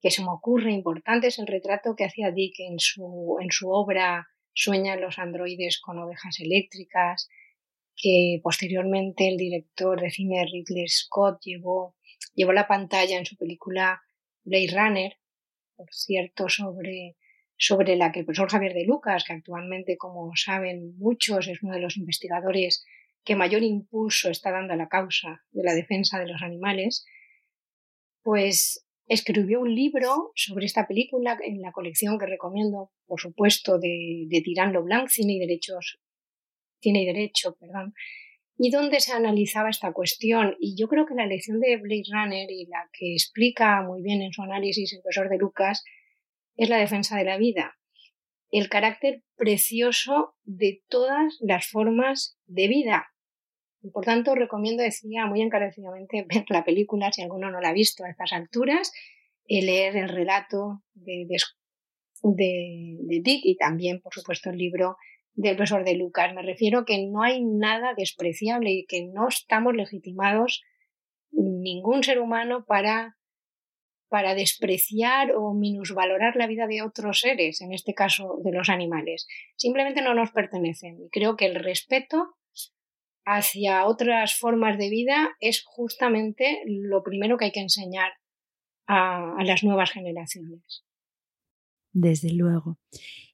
[0.00, 3.68] que se me ocurre importante es el retrato que hacía Dick en su, en su
[3.68, 7.28] obra Sueñan los androides con ovejas eléctricas,
[7.96, 11.96] que posteriormente el director de cine Ridley Scott llevó,
[12.34, 14.00] llevó la pantalla en su película
[14.44, 15.12] Blade Runner,
[15.74, 17.16] por cierto, sobre,
[17.58, 21.74] sobre la que el profesor Javier de Lucas, que actualmente, como saben muchos, es uno
[21.74, 22.84] de los investigadores
[23.24, 27.04] que mayor impulso está dando a la causa de la defensa de los animales,
[28.22, 34.26] pues escribió un libro sobre esta película en la colección que recomiendo, por supuesto, de,
[34.28, 35.98] de Tirán Leblanc, Cine y Derechos,
[36.80, 37.92] Cine y Derecho, perdón,
[38.56, 40.56] y donde se analizaba esta cuestión.
[40.60, 44.22] Y yo creo que la lección de Blade Runner y la que explica muy bien
[44.22, 45.84] en su análisis el profesor de Lucas
[46.58, 47.78] es la defensa de la vida,
[48.50, 53.08] el carácter precioso de todas las formas de vida,
[53.92, 58.04] por tanto, recomiendo, decía muy encarecidamente, ver la película si alguno no la ha visto
[58.04, 58.92] a estas alturas,
[59.50, 61.26] y leer el relato de,
[62.22, 64.96] de, Dick y también, por supuesto, el libro
[65.32, 66.34] del profesor de Lucas.
[66.34, 70.62] Me refiero que no hay nada despreciable y que no estamos legitimados
[71.30, 73.16] ningún ser humano para,
[74.08, 79.26] para despreciar o minusvalorar la vida de otros seres, en este caso de los animales.
[79.56, 80.98] Simplemente no nos pertenecen.
[81.00, 82.34] Y creo que el respeto
[83.24, 88.12] hacia otras formas de vida es justamente lo primero que hay que enseñar
[88.86, 90.84] a, las nuevas generaciones.
[91.92, 92.78] Desde luego.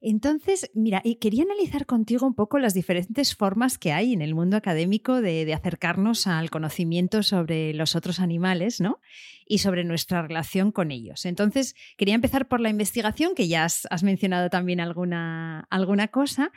[0.01, 4.35] Entonces, mira, y quería analizar contigo un poco las diferentes formas que hay en el
[4.35, 9.01] mundo académico de, acercarnos al conocimiento sobre los otros animales, ¿no?
[9.47, 11.25] Y sobre nuestra relación con ellos.
[11.25, 16.53] Entonces, quería empezar por la investigación, que ya has, has mencionado también alguna, alguna cosa.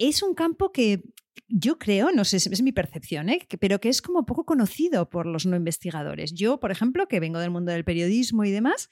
[0.00, 1.02] Es un campo que
[1.46, 3.46] yo creo, no sé, es mi percepción, ¿eh?
[3.60, 6.32] pero que es como poco conocido por los no investigadores.
[6.32, 8.88] Yo, por ejemplo, que vengo del mundo del periodismo y demás,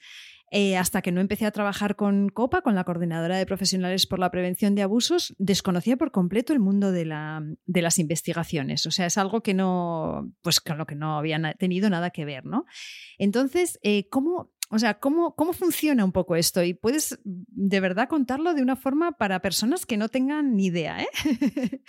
[0.51, 4.19] eh, hasta que no empecé a trabajar con COPA, con la Coordinadora de Profesionales por
[4.19, 8.85] la Prevención de Abusos, desconocía por completo el mundo de, la, de las investigaciones.
[8.85, 12.25] O sea, es algo que no, pues con lo que no había tenido nada que
[12.25, 12.65] ver, ¿no?
[13.17, 16.63] Entonces, eh, ¿cómo o sea, ¿cómo, ¿cómo funciona un poco esto?
[16.63, 21.01] Y puedes de verdad contarlo de una forma para personas que no tengan ni idea,
[21.01, 21.07] ¿eh?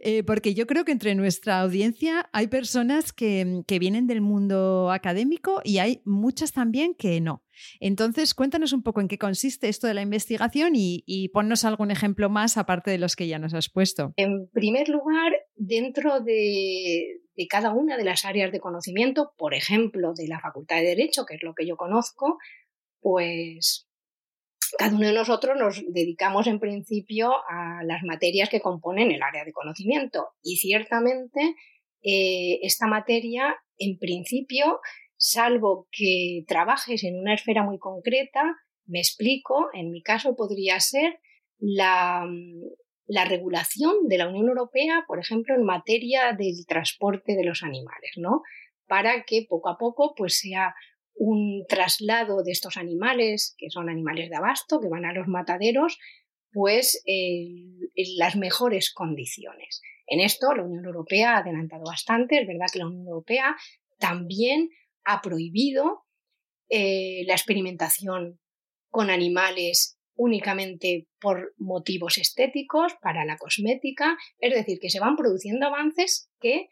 [0.00, 4.90] eh porque yo creo que entre nuestra audiencia hay personas que, que vienen del mundo
[4.90, 7.44] académico y hay muchas también que no.
[7.80, 11.90] Entonces, cuéntanos un poco en qué consiste esto de la investigación y, y, ponnos algún
[11.90, 14.12] ejemplo más aparte de los que ya nos has puesto.
[14.16, 20.14] En primer lugar, dentro de, de cada una de las áreas de conocimiento, por ejemplo,
[20.14, 22.38] de la Facultad de Derecho, que es lo que yo conozco,
[23.00, 23.86] pues
[24.78, 29.44] cada uno de nosotros nos dedicamos en principio a las materias que componen el área
[29.44, 30.30] de conocimiento.
[30.42, 31.54] Y ciertamente
[32.02, 34.80] eh, esta materia, en principio,
[35.16, 41.20] salvo que trabajes en una esfera muy concreta, me explico, en mi caso podría ser
[41.58, 42.26] la,
[43.06, 48.12] la regulación de la Unión Europea, por ejemplo, en materia del transporte de los animales,
[48.16, 48.42] ¿no?
[48.86, 50.74] Para que poco a poco pues sea
[51.14, 55.98] un traslado de estos animales, que son animales de abasto, que van a los mataderos,
[56.52, 57.78] pues en
[58.18, 59.82] las mejores condiciones.
[60.06, 63.56] En esto la Unión Europea ha adelantado bastante, es verdad que la Unión Europea
[63.98, 64.70] también
[65.04, 66.04] ha prohibido
[66.68, 68.40] eh, la experimentación
[68.90, 75.66] con animales únicamente por motivos estéticos, para la cosmética, es decir, que se van produciendo
[75.66, 76.68] avances que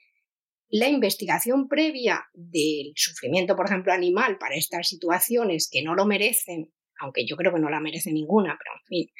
[0.68, 6.72] la investigación previa del sufrimiento, por ejemplo, animal para estas situaciones que no lo merecen,
[6.98, 9.14] aunque yo creo que no la merece ninguna, pero en fin,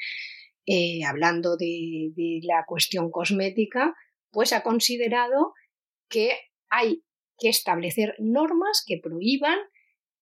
[0.65, 3.93] eh, hablando de, de la cuestión cosmética,
[4.31, 5.53] pues ha considerado
[6.09, 6.31] que
[6.69, 7.03] hay
[7.37, 9.59] que establecer normas que prohíban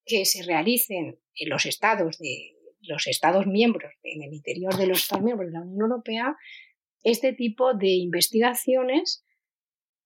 [0.05, 2.52] que se realicen en los estados de,
[2.84, 6.36] los Estados miembros, en el interior de los Estados miembros de la Unión Europea,
[7.04, 9.26] este tipo de investigaciones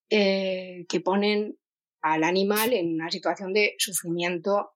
[0.09, 1.57] eh, que ponen
[2.01, 4.71] al animal en una situación de sufrimiento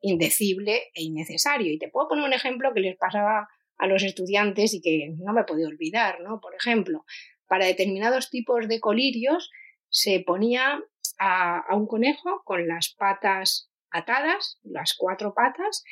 [0.00, 1.72] indecible e innecesario.
[1.72, 5.32] Y te puedo poner un ejemplo que les pasaba a los estudiantes y que no
[5.32, 6.40] me puedo olvidar, ¿no?
[6.40, 7.04] Por ejemplo,
[7.46, 9.50] para determinados tipos de colirios
[9.88, 10.80] se ponía
[11.18, 15.84] a un conejo con las patas atadas, las cuatro patas,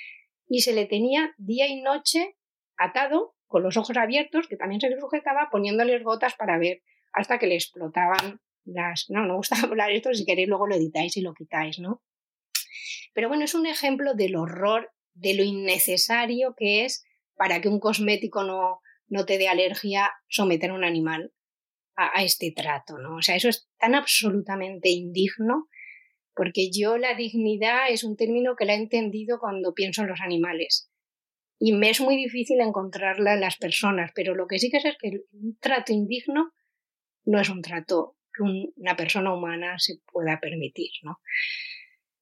[0.51, 2.37] y se le tenía día y noche
[2.77, 6.83] atado con los ojos abiertos, que también se le sujetaba, poniéndoles gotas para ver
[7.13, 9.07] hasta que le explotaban las...
[9.11, 12.03] No, no gusta hablar esto, si queréis luego lo editáis y lo quitáis, ¿no?
[13.15, 17.05] Pero bueno, es un ejemplo del horror, de lo innecesario que es
[17.37, 21.33] para que un cosmético no, no te dé alergia someter a un animal
[21.95, 23.17] a, este trato, ¿no?
[23.17, 25.69] O sea, eso es tan absolutamente indigno
[26.41, 30.23] porque yo la dignidad es un término que la he entendido cuando pienso en los
[30.23, 30.91] animales.
[31.59, 34.89] Y me es muy difícil encontrarla en las personas, pero lo que sí que sé
[34.89, 36.51] es que un trato indigno
[37.27, 41.19] no es un trato que una persona humana se pueda permitir, ¿no?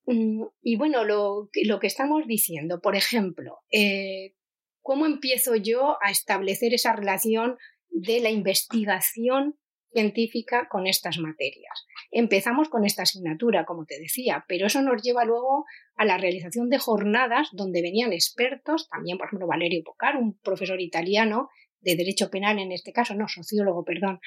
[0.07, 4.35] Mm, y bueno, lo, que estamos diciendo, por ejemplo, eh,
[4.81, 7.57] ¿cómo empiezo yo a establecer esa relación
[7.89, 9.57] de la investigación
[9.93, 11.87] científica con estas materias.
[12.11, 15.65] Empezamos con esta asignatura, como te decía, pero eso nos lleva luego
[15.97, 20.81] a la realización de jornadas donde venían expertos, también, por ejemplo, Valerio Pocar, un profesor
[20.81, 21.49] italiano
[21.81, 24.21] de Derecho Penal, en este caso, no, sociólogo, perdón,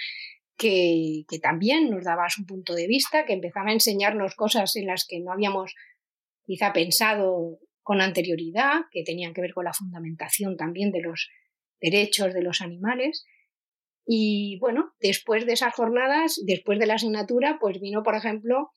[0.57, 4.87] que, que también nos daba su punto de vista, que empezaba a enseñarnos cosas en
[4.87, 5.75] las que no habíamos
[6.43, 11.29] quizá pensado con anterioridad, que tenían que ver con la fundamentación también de los
[11.79, 13.25] derechos de los animales.
[14.05, 18.71] Y bueno, después de esas jornadas, después de la asignatura, pues vino, por ejemplo,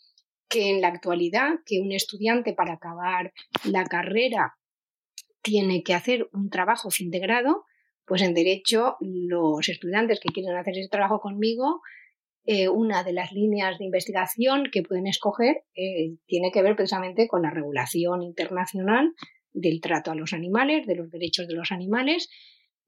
[0.48, 3.32] que en la actualidad, que un estudiante para acabar
[3.64, 4.54] la carrera
[5.42, 7.64] tiene que hacer un trabajo fin de grado,
[8.06, 11.80] pues en derecho los estudiantes que quieren hacer ese trabajo conmigo,
[12.46, 17.26] eh, una de las líneas de investigación que pueden escoger eh, tiene que ver precisamente
[17.26, 19.14] con la regulación internacional
[19.52, 22.28] del trato a los animales, de los derechos de los animales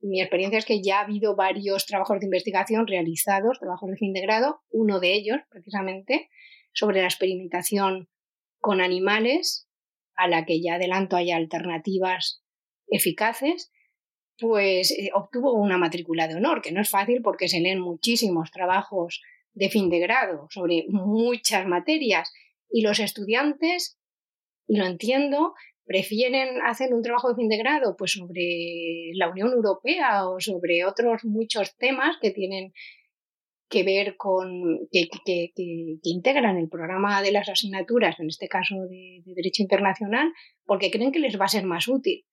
[0.00, 4.12] mi experiencia es que ya ha habido varios trabajos de investigación realizados, trabajos de fin
[4.12, 6.28] de grado, uno de ellos precisamente
[6.72, 8.08] sobre la experimentación
[8.60, 9.68] con animales,
[10.14, 12.42] a la que ya adelanto hay alternativas
[12.88, 13.72] eficaces,
[14.38, 18.50] pues eh, obtuvo una matrícula de honor, que no es fácil porque se leen muchísimos
[18.50, 19.22] trabajos
[19.54, 22.32] de fin de grado sobre muchas materias
[22.70, 23.98] y los estudiantes,
[24.66, 25.54] y lo entiendo,
[25.86, 30.84] prefieren hacer un trabajo de fin de grado pues sobre la Unión Europea o sobre
[30.84, 32.72] otros muchos temas que tienen
[33.68, 35.08] que ver con que,
[36.02, 40.32] integran el programa de las asignaturas, en este caso de, de, Derecho Internacional,
[40.64, 42.24] porque creen que les va a ser más útil.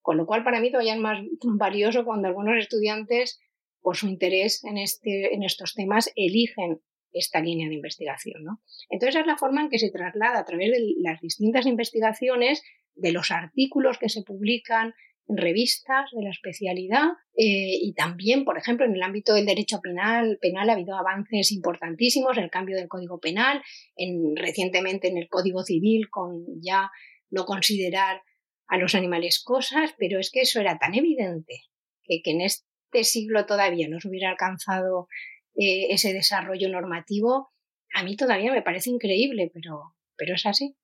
[0.00, 3.40] Con lo cual, para mí todavía es más valioso cuando algunos estudiantes,
[3.80, 6.80] por su interés en, este, en estos temas, eligen
[7.12, 8.44] esta línea de investigación.
[8.44, 8.60] ¿no?
[8.88, 12.62] Entonces, es la forma en que se traslada a través de las distintas investigaciones
[13.00, 14.94] de los artículos que se publican
[15.28, 19.80] en revistas de la especialidad eh, y también, por ejemplo, en el ámbito del derecho
[19.80, 23.62] penal, penal ha habido avances importantísimos, el cambio del Código Penal,
[23.96, 26.90] en, recientemente en el Código Civil con ya
[27.30, 28.22] no considerar
[28.66, 31.62] a los animales cosas, pero es que eso era tan evidente
[32.02, 35.06] que, que en este siglo todavía no se hubiera alcanzado
[35.54, 37.50] eh, ese desarrollo normativo,
[37.94, 40.76] a mí todavía me parece increíble, pero, pero es así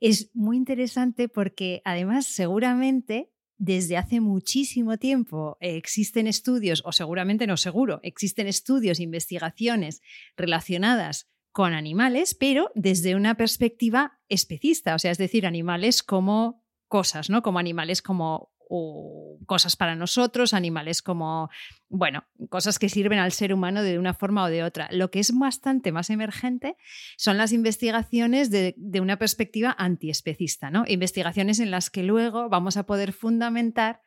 [0.00, 7.56] es muy interesante porque además seguramente desde hace muchísimo tiempo existen estudios, o seguramente no
[7.56, 10.00] seguro, existen estudios, investigaciones
[10.36, 17.30] relacionadas con animales, pero desde una perspectiva especista, o sea, es decir, animales como cosas,
[17.30, 17.42] ¿no?
[17.42, 21.50] Como animales como o cosas para nosotros, animales como,
[21.88, 24.88] bueno, cosas que sirven al ser humano de una forma o de otra.
[24.92, 26.76] Lo que es bastante más emergente
[27.16, 30.84] son las investigaciones de, una perspectiva antiespecista, ¿no?
[30.86, 34.02] Investigaciones en las que luego vamos a poder fundamentar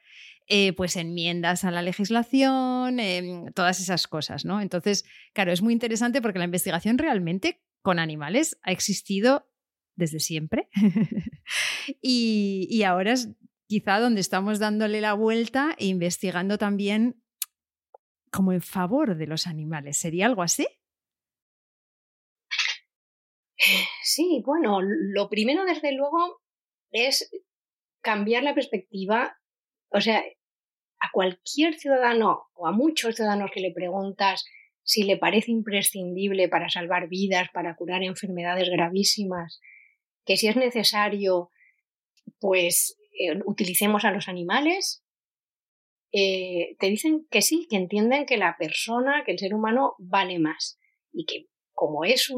[0.47, 4.59] eh, pues enmiendas a la legislación, em, todas esas cosas, ¿no?
[4.59, 9.47] Entonces, claro, es muy interesante porque la investigación realmente con animales ha existido
[9.95, 10.67] desde siempre
[12.01, 13.29] y, y, ahora es
[13.71, 17.23] quizá donde estamos dándole la vuelta e investigando también
[18.29, 19.95] como en favor de los animales.
[19.95, 20.67] ¿Sería algo así?
[24.03, 26.41] Sí, bueno, lo primero desde luego
[26.91, 27.31] es
[28.01, 29.37] cambiar la perspectiva.
[29.89, 30.21] O sea,
[30.99, 34.43] a cualquier ciudadano o a muchos ciudadanos que le preguntas
[34.83, 39.61] si le parece imprescindible para salvar vidas, para curar enfermedades gravísimas,
[40.25, 41.51] que si es necesario,
[42.41, 45.03] pues eh, utilicemos a los animales,
[46.11, 50.39] eh, te dicen que sí, que entienden que la persona, que el ser humano vale
[50.39, 50.77] más
[51.13, 52.31] y que como es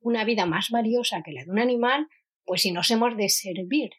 [0.00, 2.06] una vida más valiosa que la de un animal,
[2.44, 3.90] pues si nos hemos de servir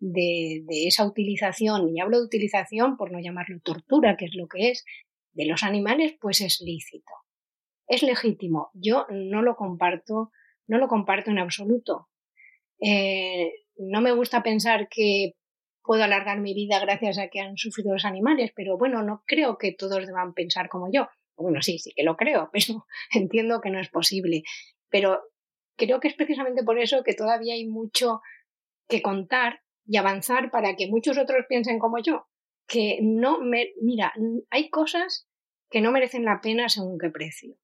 [0.00, 4.70] de, esa utilización, y hablo de utilización por no llamarlo tortura, que es lo que
[4.70, 4.84] es,
[5.32, 7.12] de los animales, pues es lícito.
[7.86, 8.70] Es legítimo.
[8.74, 10.32] Yo no lo comparto,
[10.66, 12.08] no lo comparto en absoluto.
[12.80, 15.34] Eh, no me gusta pensar que
[15.82, 19.58] puedo alargar mi vida gracias a que han sufrido los animales, pero bueno, no creo
[19.58, 21.08] que todos deban pensar como yo.
[21.36, 24.42] Bueno, sí, sí que lo creo, pero entiendo que no es posible.
[24.88, 25.22] Pero
[25.76, 28.20] creo que es precisamente por eso que todavía hay mucho
[28.88, 32.28] que contar y avanzar para que muchos otros piensen como yo,
[32.66, 33.72] que no me...
[33.80, 34.12] Mira,
[34.50, 35.26] hay cosas
[35.70, 37.56] que no merecen la pena según qué precio.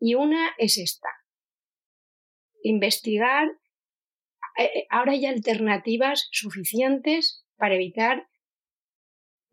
[0.00, 1.08] Y una es esta.
[2.62, 3.48] Investigar.
[4.58, 8.28] Eh, eh, ahora hay alternativas suficientes para evitar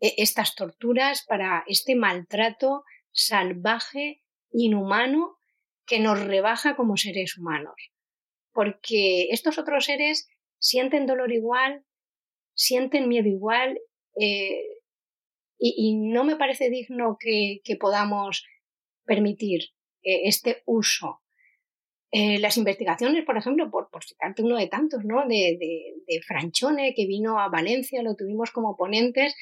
[0.00, 4.22] eh, estas torturas, para este maltrato salvaje,
[4.52, 5.38] inhumano,
[5.86, 7.92] que nos rebaja como seres humanos.
[8.52, 10.28] Porque estos otros seres
[10.58, 11.84] sienten dolor igual,
[12.54, 13.78] sienten miedo igual,
[15.62, 18.44] y, no me parece digno que, podamos
[19.04, 19.70] permitir
[20.02, 21.19] este uso.
[22.12, 25.28] Eh, las investigaciones, por ejemplo, por, por, citarte uno de tantos, ¿no?
[25.28, 29.34] De, de, Franchone, que vino a Valencia, lo tuvimos como ponentes,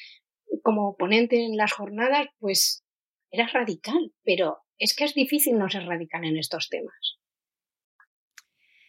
[0.61, 2.83] como ponente en las jornadas, pues
[3.31, 7.17] era radical, pero es que es difícil no ser radical en estos temas.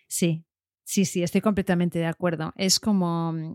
[0.09, 0.45] Sí,
[0.85, 2.53] sí, sí, estoy completamente de acuerdo.
[2.57, 3.55] Es como Mm,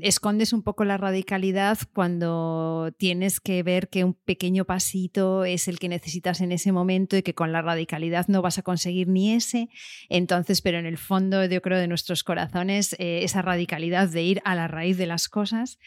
[0.00, 5.78] escondes un poco la radicalidad cuando tienes que ver que un pequeño pasito es el
[5.78, 9.32] que necesitas en ese momento y que con la radicalidad no vas a conseguir ni
[9.32, 9.68] ese.
[10.08, 14.42] Entonces, pero en el fondo yo creo de nuestros corazones, eh, esa radicalidad de ir
[14.44, 15.78] a la raíz de las cosas,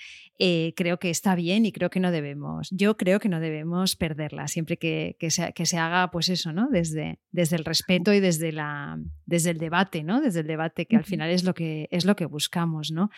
[0.42, 3.98] eh, creo que está bien y creo que no debemos, yo creo que no debemos
[3.98, 6.70] perderla, siempre que, que, se, que se, haga pues eso, ¿no?
[6.70, 10.22] Desde, desde el respeto y desde, la, desde el debate, ¿no?
[10.22, 13.10] Desde el debate que al final es lo que, es lo que buscamos, ¿no?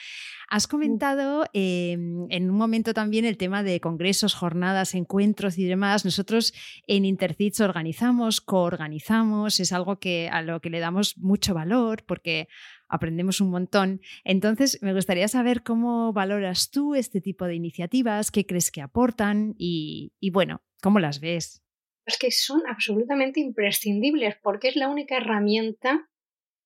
[0.61, 6.05] Has comentado em, en un momento también el tema de congresos, jornadas, encuentros y demás.
[6.05, 6.53] Nosotros
[6.85, 12.47] en Intercits organizamos, coorganizamos, es algo que, a lo que le damos mucho valor porque
[12.87, 14.01] aprendemos un montón.
[14.23, 19.55] Entonces, me gustaría saber cómo valoras tú este tipo de iniciativas, qué crees que aportan
[19.57, 21.63] y, y bueno, cómo las ves.
[22.05, 26.07] Es que son absolutamente imprescindibles porque es la única herramienta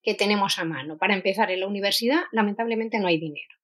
[0.03, 0.97] que tenemos a mano.
[0.97, 3.55] Para empezar, en la universidad lamentablemente no hay dinero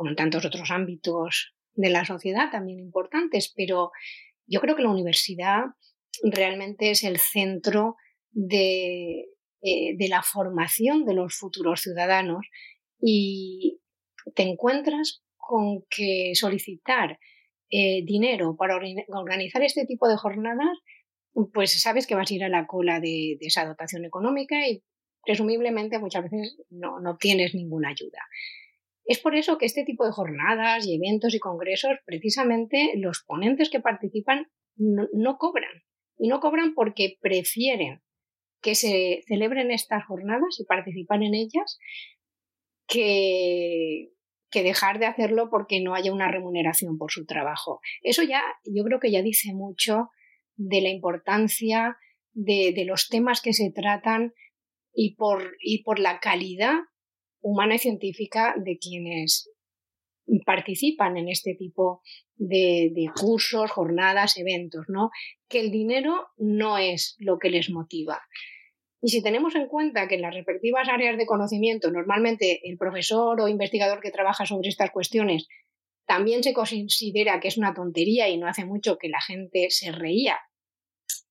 [0.00, 3.90] como en tantos otros ámbitos de la sociedad también importantes, pero
[4.46, 5.64] yo creo que la universidad
[6.22, 7.96] realmente es el centro
[8.30, 9.26] de,
[9.60, 12.46] eh, la formación de los futuros ciudadanos
[12.98, 13.82] y
[14.34, 17.18] te encuentras con que solicitar
[17.68, 20.78] eh, dinero para organizar este tipo de jornadas,
[21.52, 24.82] pues sabes que vas a ir a la cola de, esa dotación económica y
[25.22, 28.20] presumiblemente muchas veces no, no obtienes ninguna ayuda.
[29.10, 33.68] Es por eso que este tipo de jornadas y eventos y congresos, precisamente los ponentes
[33.68, 34.46] que participan
[34.76, 35.82] no, cobran.
[36.16, 38.02] Y no cobran porque prefieren
[38.62, 41.80] que se celebren estas jornadas y participar en ellas
[42.86, 44.10] que,
[44.48, 47.80] que dejar de hacerlo porque no haya una remuneración por su trabajo.
[48.02, 50.10] Eso ya, yo creo que ya dice mucho
[50.54, 51.96] de la importancia
[52.32, 54.34] de, de los temas que se tratan
[54.94, 56.78] y por, y por la calidad
[57.40, 59.50] humana y científica de quienes
[60.44, 62.02] participan en este tipo
[62.36, 65.10] de, cursos, jornadas, eventos, ¿no?
[65.48, 68.20] Que el dinero no es lo que les motiva.
[69.02, 73.40] Y si tenemos en cuenta que en las respectivas áreas de conocimiento, normalmente el profesor
[73.40, 75.48] o investigador que trabaja sobre estas cuestiones
[76.06, 79.92] también se considera que es una tontería y no hace mucho que la gente se
[79.92, 80.38] reía.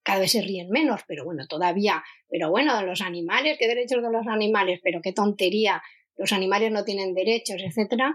[0.04, 2.02] Cada vez se ríen menos, pero bueno, todavía.
[2.30, 5.82] Pero bueno, los animales, qué derechos de los animales, pero qué tontería
[6.20, 8.14] los animales no tienen derechos, etcétera,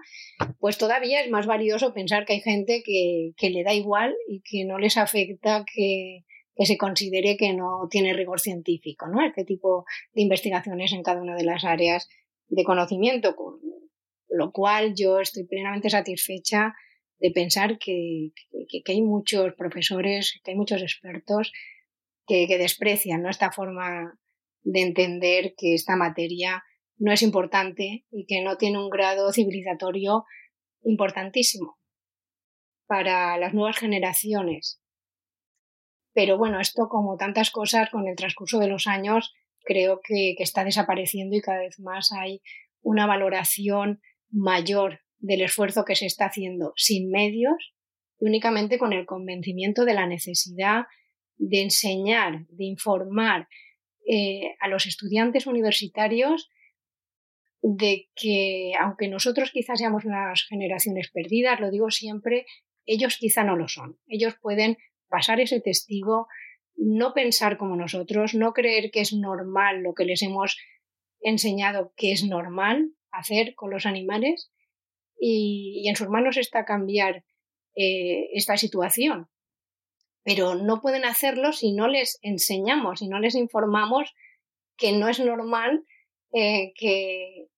[0.60, 4.66] pues todavía es más valioso pensar que hay gente que, le da igual y que
[4.66, 6.20] no les afecta que,
[6.56, 9.24] se considere que no tiene rigor científico, ¿no?
[9.26, 12.08] Este tipo de investigaciones en cada una de las áreas
[12.46, 13.58] de conocimiento, con
[14.28, 16.74] lo cual yo estoy plenamente satisfecha
[17.18, 18.32] de pensar que,
[18.86, 21.52] hay muchos profesores, que hay muchos expertos
[22.26, 24.18] que, desprecian esta forma
[24.62, 26.62] de entender que esta materia
[26.96, 30.24] no es importante y que no tiene un grado civilizatorio
[30.82, 31.78] importantísimo
[32.86, 34.80] para las nuevas generaciones.
[36.12, 39.32] Pero bueno, esto como tantas cosas con el transcurso de los años
[39.64, 42.40] creo que, está desapareciendo y cada vez más hay
[42.82, 47.74] una valoración mayor del esfuerzo que se está haciendo sin medios
[48.20, 50.84] y únicamente con el convencimiento de la necesidad
[51.36, 53.48] de enseñar, de informar
[54.06, 56.50] eh, a los estudiantes universitarios
[57.66, 62.44] de que, aunque nosotros quizás seamos unas generaciones perdidas, lo digo siempre,
[62.84, 63.98] ellos quizá no lo son.
[64.06, 64.76] Ellos pueden
[65.08, 66.28] pasar ese testigo,
[66.76, 70.58] no pensar como nosotros, no creer que es normal lo que les hemos
[71.20, 74.52] enseñado que es normal hacer con los animales
[75.18, 77.24] y, en sus manos está cambiar
[77.76, 79.30] eh, esta situación.
[80.22, 84.12] Pero no pueden hacerlo si no les enseñamos, si no les informamos
[84.76, 85.86] que no es normal
[86.30, 87.48] eh, que,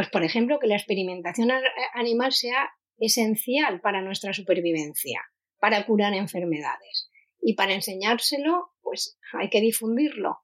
[0.00, 1.50] pues por ejemplo, que la experimentación
[1.92, 5.20] animal sea esencial para nuestra supervivencia,
[5.58, 7.10] para curar enfermedades.
[7.42, 10.38] Y para enseñárselo, pues hay que difundirlo.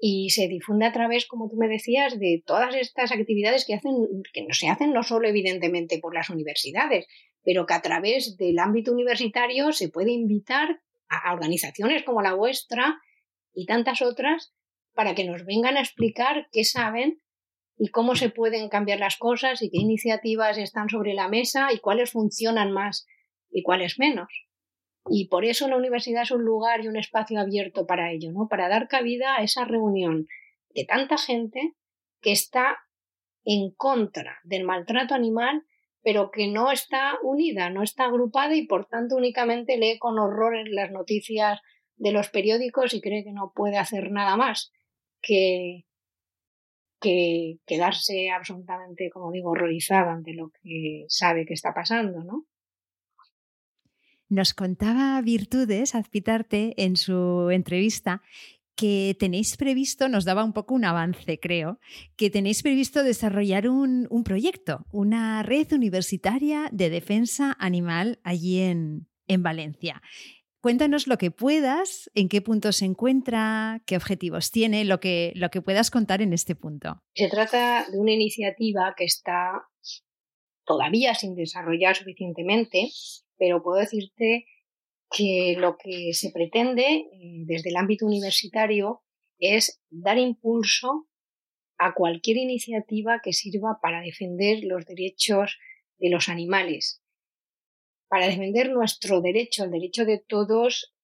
[0.00, 3.94] Y se difunde a través, como tú me decías, de todas estas actividades que hacen,
[4.32, 7.06] que no se hacen no solo evidentemente por las universidades,
[7.44, 12.98] pero que a través del ámbito universitario se puede invitar a organizaciones como la vuestra
[13.54, 14.52] y tantas otras
[14.94, 17.20] para que nos vengan a explicar qué saben
[17.78, 21.78] y cómo se pueden cambiar las cosas y qué iniciativas están sobre la mesa y
[21.78, 23.06] cuáles funcionan más
[23.50, 24.28] y cuáles menos.
[25.08, 28.48] Y por eso la universidad es un lugar y un espacio abierto para ello, ¿no?
[28.48, 30.26] Para dar cabida a esa reunión
[30.74, 31.74] de tanta gente
[32.20, 32.78] que está
[33.44, 35.64] en contra del maltrato animal,
[36.02, 40.68] pero que no está unida, no está agrupada y por tanto únicamente lee con horror
[40.68, 41.60] las noticias
[41.96, 44.72] de los periódicos y cree que no puede hacer nada más
[45.22, 45.87] que,
[47.00, 52.46] que quedarse absolutamente, como digo, horrorizada ante lo que sabe que está pasando, ¿no?
[54.28, 58.22] Nos contaba Virtudes Azpitarte en su entrevista
[58.78, 61.80] que tenéis previsto, nos daba un poco un avance, creo,
[62.14, 69.08] que tenéis previsto desarrollar un, un proyecto, una red universitaria de defensa animal allí en,
[69.26, 70.00] en Valencia.
[70.60, 75.50] Cuéntanos lo que puedas, en qué punto se encuentra, qué objetivos tiene, lo que, lo
[75.50, 77.00] que puedas contar en este punto.
[77.14, 79.68] Se trata de una iniciativa que está
[80.64, 82.90] todavía sin desarrollar suficientemente,
[83.36, 84.46] pero puedo decirte
[85.10, 89.02] que lo que se pretende eh, desde el ámbito universitario
[89.38, 91.08] es dar impulso
[91.78, 95.56] a cualquier iniciativa que sirva para defender los derechos
[95.98, 97.00] de los animales,
[98.08, 100.94] para defender nuestro derecho, el derecho de todos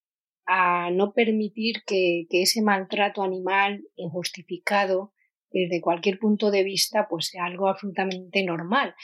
[0.47, 5.13] a no permitir que, ese maltrato animal injustificado
[5.51, 8.95] desde cualquier punto de vista pues sea algo absolutamente normal.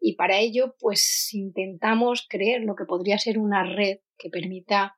[0.00, 4.96] Y para ello pues intentamos crear lo que podría ser una red que permita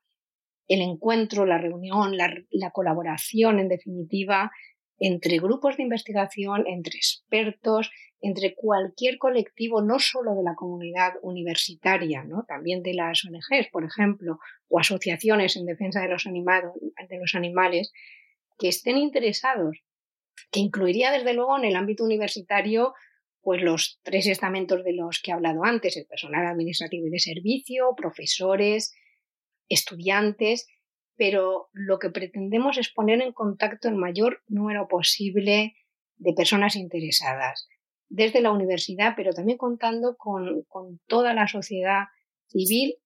[0.66, 4.50] el encuentro, la reunión, la colaboración en definitiva
[4.99, 7.90] entre grupos de investigación, entre expertos,
[8.20, 12.44] entre cualquier colectivo, no solo de la comunidad universitaria, ¿no?
[12.49, 14.38] también de las ONGs, por ejemplo,
[14.68, 17.92] o asociaciones en defensa de los, de los animales,
[18.59, 19.78] que estén interesados,
[20.51, 22.94] que incluiría desde luego en el ámbito universitario
[23.42, 27.20] pues los tres estamentos de los que he hablado antes, el personal administrativo y de
[27.20, 28.92] servicio, profesores,
[29.68, 30.66] estudiantes,
[31.16, 35.74] pero lo que pretendemos es poner en contacto el mayor número posible
[36.16, 37.68] de personas interesadas
[38.08, 40.64] desde la universidad, pero también contando con,
[41.06, 42.04] toda la sociedad
[42.46, 42.96] civil,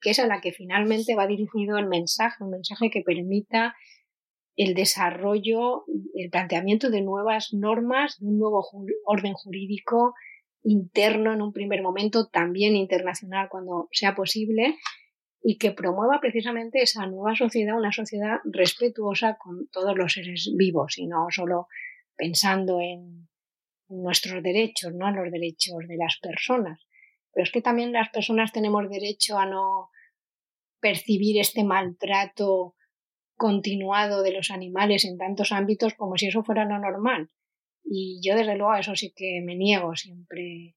[0.00, 3.74] que es a la que finalmente va dirigido el mensaje, un mensaje que permita
[4.56, 5.84] el desarrollo,
[6.14, 8.64] el planteamiento de nuevas normas, de un nuevo
[9.04, 10.14] orden jurídico
[10.62, 14.76] interno en un primer momento, también internacional cuando sea posible,
[15.42, 20.98] y que promueva precisamente esa nueva sociedad, una sociedad respetuosa con todos los seres vivos
[20.98, 21.68] y no solo
[22.16, 23.26] pensando en,
[23.88, 26.86] nuestros derechos, no los derechos de las personas.
[27.32, 29.90] Pero es que también las personas tenemos derecho a no
[30.80, 32.74] percibir este maltrato
[33.36, 37.30] continuado de los animales en tantos ámbitos como si eso fuera lo normal.
[37.84, 40.74] Y yo desde luego a eso sí que me niego siempre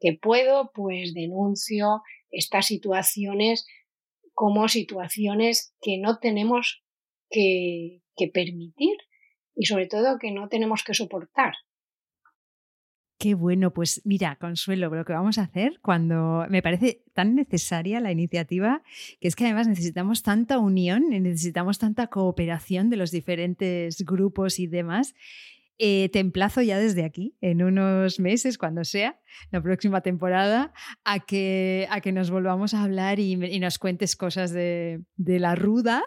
[0.00, 3.66] que puedo, pues denuncio estas situaciones
[4.34, 6.84] como situaciones que no tenemos
[7.30, 8.96] que, permitir
[9.56, 11.54] y sobre todo que no tenemos que soportar.
[13.18, 18.00] Qué bueno, pues mira, Consuelo, lo que vamos a hacer cuando me parece tan necesaria
[18.00, 18.82] la iniciativa,
[19.20, 24.66] que es que además necesitamos tanta unión, necesitamos tanta cooperación de los diferentes grupos y
[24.66, 25.14] demás,
[25.78, 29.18] eh, te emplazo ya desde aquí, en unos meses, cuando sea,
[29.50, 30.72] la próxima temporada,
[31.04, 36.04] a que, a que nos volvamos a hablar y, nos cuentes cosas de, la ruda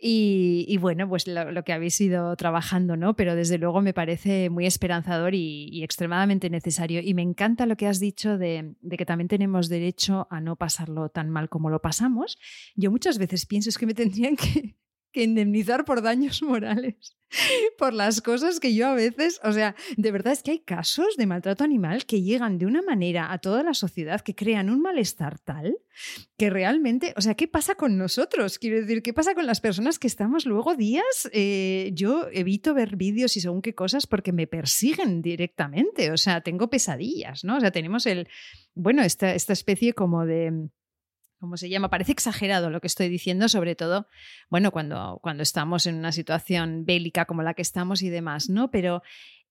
[0.00, 3.16] y, bueno, pues lo, que habéis ido trabajando, ¿no?
[3.16, 7.00] Pero desde luego me parece muy esperanzador y, extremadamente necesario.
[7.02, 10.56] Y me encanta lo que has dicho de, de, que también tenemos derecho a no
[10.56, 12.38] pasarlo tan mal como lo pasamos.
[12.76, 14.76] Yo muchas veces pienso es que me tendrían que
[15.12, 17.16] que indemnizar por daños morales,
[17.76, 21.16] por las cosas que yo a veces, o sea, de verdad es que hay casos
[21.16, 24.80] de maltrato animal que llegan de una manera a toda la sociedad que crean un
[24.80, 25.76] malestar tal
[26.36, 28.58] que realmente, o sea, ¿qué pasa con nosotros?
[28.58, 31.28] Quiero decir, ¿qué pasa con las personas que estamos luego días?
[31.32, 36.40] Eh, yo evito ver vídeos y según qué cosas porque me persiguen directamente, o sea,
[36.40, 37.56] tengo pesadillas, ¿no?
[37.56, 38.28] O sea, tenemos el,
[38.74, 40.70] bueno, esta, esta especie como de
[41.38, 41.90] ¿cómo se llama?
[41.90, 44.06] Parece exagerado lo que estoy diciendo, sobre todo,
[44.50, 48.70] bueno, cuando, cuando estamos en una situación bélica como la que estamos y demás, ¿no?
[48.70, 49.02] Pero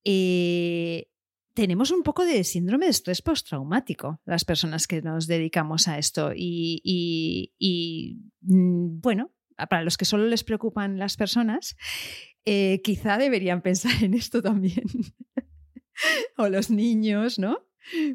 [0.03, 1.09] eh,
[1.53, 6.31] tenemos un poco de síndrome de estrés postraumático, las personas que nos dedicamos a esto.
[6.35, 7.51] Y,
[8.41, 9.31] mm, bueno,
[9.69, 11.75] para los que solo les preocupan las personas,
[12.45, 14.85] eh, quizá deberían pensar en esto también.
[16.37, 17.66] o los niños, ¿no?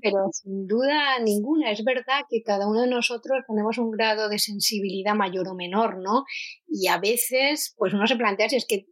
[0.03, 4.39] Pero sin duda ninguna, es verdad que cada uno de nosotros tenemos un grado de
[4.39, 6.25] sensibilidad mayor o menor, ¿no?
[6.69, 8.87] Y a veces, pues uno se plantea si es que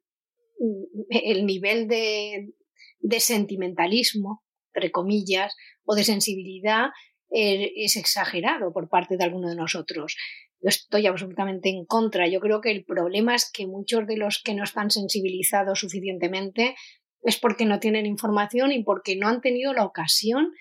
[0.58, 2.54] mm, el nivel de,
[3.00, 4.42] de sentimentalismo,
[4.74, 5.54] entre comillas,
[5.84, 6.90] o de sensibilidad
[7.30, 10.16] eh, es exagerado por parte de alguno de nosotros.
[10.62, 12.28] Yo estoy absolutamente en contra.
[12.28, 16.74] Yo creo que el problema es que muchos de los que no están sensibilizados suficientemente
[17.22, 20.52] es porque no tienen información y porque no han tenido la ocasión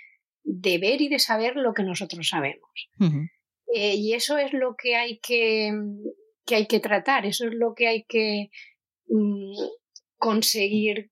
[0.52, 2.90] de ver y de saber lo que nosotros sabemos.
[3.74, 5.72] Eh, y eso es lo que hay que,
[6.46, 8.50] que, hay que tratar, eso es lo que hay que
[9.08, 9.54] mm,
[10.18, 11.12] conseguir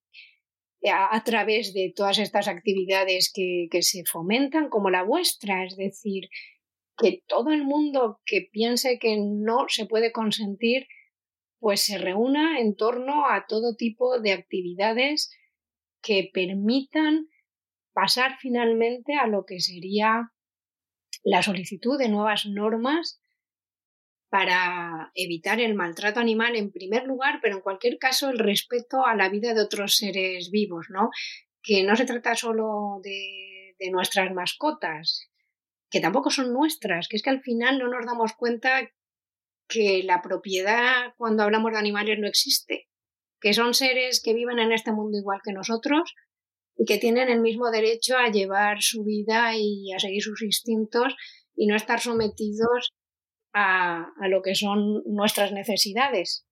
[0.92, 6.30] a, través de todas estas actividades que, que se fomentan, como la vuestra, es decir,
[6.98, 10.88] que todo el mundo que piense que no se puede consentir,
[11.60, 15.30] pues se reúna en torno a todo tipo de actividades
[16.02, 17.28] que permitan
[17.98, 20.32] pasar finalmente a lo que sería
[21.24, 23.20] la solicitud de nuevas normas
[24.30, 29.16] para evitar el maltrato animal en primer lugar, pero en cualquier caso el respeto a
[29.16, 31.10] la vida de otros seres vivos, ¿no?
[31.64, 35.32] Que no se trata solo de, de nuestras mascotas,
[35.90, 38.92] que tampoco son nuestras, que es que al final no nos damos cuenta
[39.68, 42.90] que la propiedad cuando hablamos de animales no existe,
[43.42, 46.14] que son seres que viven en este mundo igual que nosotros
[46.78, 51.16] y que tienen el mismo derecho a llevar su vida y a seguir sus instintos
[51.56, 52.94] y no estar sometidos
[53.54, 56.47] a, lo que son nuestras necesidades.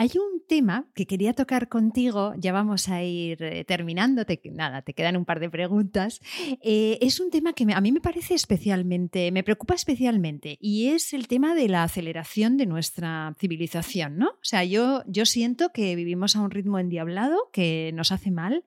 [0.00, 4.94] Hay un tema que quería tocar contigo, ya vamos a ir eh, terminando, nada, te
[4.94, 6.20] quedan un par de preguntas.
[6.62, 11.14] Eh, es un tema que a mí me parece especialmente, me preocupa especialmente, y es
[11.14, 14.28] el tema de la aceleración de nuestra civilización, ¿no?
[14.28, 18.64] O sea, yo, yo siento que vivimos a un ritmo endiablado que nos hace mal,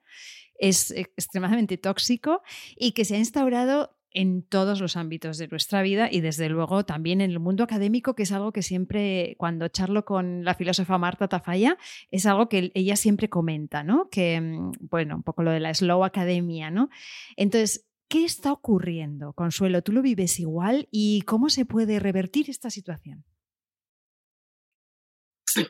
[0.59, 2.41] es extremadamente tóxico
[2.75, 6.85] y que se ha instaurado en todos los ámbitos de nuestra vida y desde luego
[6.85, 10.97] también en el mundo académico, que es algo que siempre, cuando charlo con la filósofa
[10.97, 11.77] Marta Tafalla,
[12.11, 14.09] es algo que ella siempre comenta, ¿no?
[14.09, 16.89] Que, mm, bueno, un poco lo de la slow academia, ¿no?
[17.37, 19.81] Entonces, ¿qué está ocurriendo, Consuelo?
[19.81, 23.23] ¿Tú lo vives igual y cómo se puede revertir esta situación?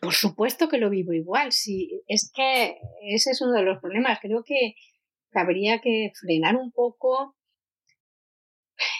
[0.02, 2.04] Por supuesto que lo vivo igual, sí.
[2.08, 4.20] Es que ese es uno de los problemas.
[4.22, 4.76] Creo que
[5.34, 7.36] habría que frenar un poco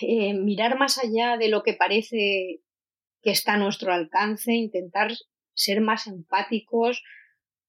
[0.02, 2.62] eh, mirar más allá de lo que parece
[3.22, 5.12] que está a nuestro alcance, intentar
[5.54, 7.04] ser más empáticos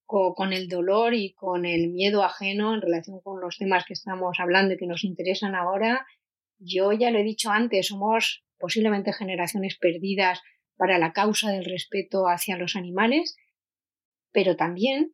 [0.07, 4.39] con, el dolor y con el miedo ajeno en relación con los temas que estamos
[4.41, 6.07] hablando y que nos interesan ahora.
[6.59, 10.43] Yo ya lo he dicho antes, somos posiblemente generaciones perdidas
[10.77, 13.37] para la causa del respeto hacia los animales,
[14.33, 15.13] pero también,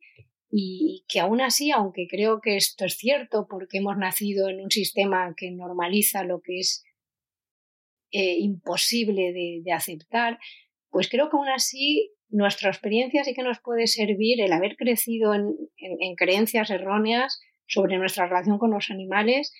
[0.51, 4.71] y que aún así, aunque creo que esto es cierto porque hemos nacido en un
[4.71, 6.83] sistema que normaliza lo que es
[8.11, 10.39] eh, imposible de, aceptar,
[10.89, 15.33] pues creo que aún así nuestra experiencia sí que nos puede servir el haber crecido
[15.33, 19.53] en, creencias erróneas sobre nuestra relación con los animales,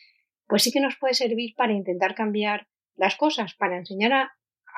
[0.48, 4.32] pues sí que nos puede servir para intentar cambiar las cosas, para enseñar a,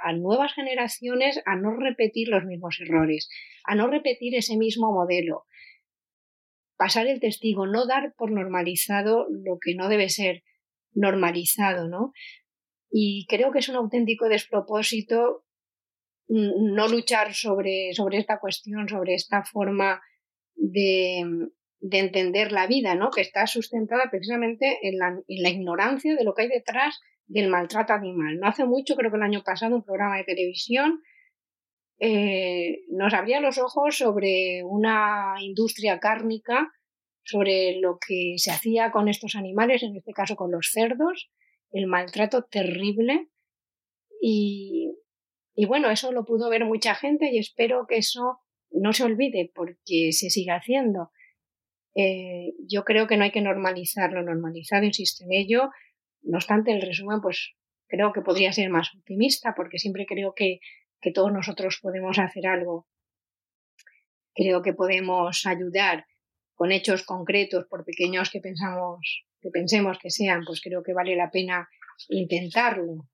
[0.04, 3.30] a nuevas generaciones a no repetir los mismos errores,
[3.64, 5.46] a no repetir ese mismo modelo,
[6.78, 10.44] pasar el testigo, no dar por normalizado lo que no debe ser
[10.94, 12.12] normalizado, ¿no?
[12.92, 15.46] Y creo que es un auténtico despropósito
[16.28, 20.02] no luchar sobre, sobre esta cuestión, sobre esta forma
[20.56, 23.10] de, de entender la vida, ¿no?
[23.10, 27.50] que está sustentada precisamente en la, en la, ignorancia de lo que hay detrás del
[27.50, 28.40] maltrato animal.
[28.40, 31.02] No hace mucho, creo que el año pasado, un programa de televisión
[32.00, 36.72] eh, nos abría los ojos sobre una industria cárnica,
[37.24, 41.30] sobre lo que se hacía con estos animales, en este caso con los cerdos,
[41.72, 43.30] el maltrato terrible
[44.22, 44.94] y,
[45.56, 48.40] y bueno, eso lo pudo ver mucha gente y espero que eso
[48.72, 51.12] no se olvide porque se siga haciendo.
[51.96, 55.70] Eh, yo creo que no hay que normalizar lo normalizado, insisto en ello.
[56.22, 57.54] No obstante, el resumen, pues
[57.88, 60.60] creo que podría ser más optimista porque siempre creo que,
[61.02, 62.88] que todos nosotros podemos hacer algo.
[64.34, 66.06] Creo que podemos ayudar
[66.54, 71.16] con hechos concretos, por pequeños que pensamos que pensemos que sean, pues creo que vale
[71.16, 71.68] la pena
[72.10, 73.08] intentarlo.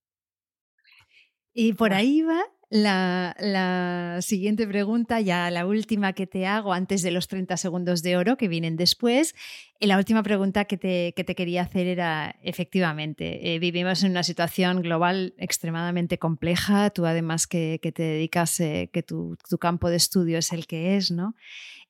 [1.54, 7.12] Y por ahí va La, siguiente pregunta, ya la última que te hago antes de
[7.12, 9.34] los 30 segundos de oro que vienen después.
[9.80, 14.82] Y la última pregunta que te, quería hacer era, efectivamente, eh, vivimos en una situación
[14.82, 20.52] global extremadamente compleja, tú además que, te dedicas, eh, que tu, campo de estudio es
[20.52, 21.36] el que es, ¿no?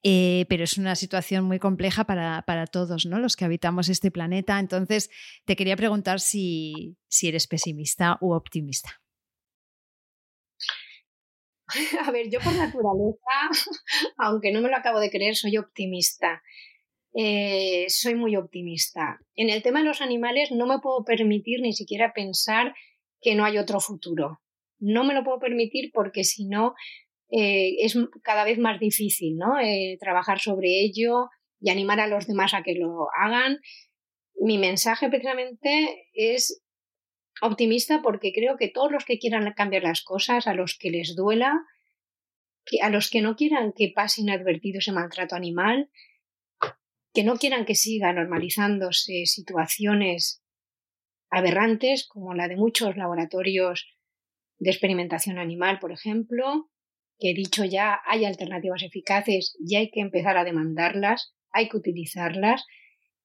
[0.09, 3.19] Eh, pero es una situación muy compleja para, todos, ¿no?
[3.19, 4.57] Los que habitamos este planeta.
[4.57, 5.09] Entonces,
[5.43, 9.01] te quería preguntar si, si eres pesimista u optimista.
[12.07, 13.35] A ver, yo por naturaleza,
[14.17, 16.41] aunque no me lo acabo de creer, soy optimista.
[17.13, 19.19] Eh, soy muy optimista.
[19.35, 22.73] En el tema de los animales no me puedo permitir ni siquiera pensar
[23.19, 24.39] que no hay otro futuro.
[24.79, 26.75] No me lo puedo permitir porque si no
[27.29, 29.59] eh, es cada vez más difícil ¿no?
[29.59, 33.59] Eh, trabajar sobre ello y animar a los demás a que lo hagan.
[34.39, 36.63] Mi mensaje precisamente es
[37.41, 41.15] optimista porque creo que todos los que quieran cambiar las cosas, a los que les
[41.15, 41.53] duela,
[42.81, 45.89] a los que no quieran que pase inadvertido ese maltrato animal,
[47.13, 50.43] que no quieran que siga normalizándose situaciones
[51.29, 53.87] aberrantes como la de muchos laboratorios
[54.59, 56.69] de experimentación animal, por ejemplo,
[57.19, 62.65] que dicho ya hay alternativas eficaces y hay que empezar a demandarlas, hay que utilizarlas,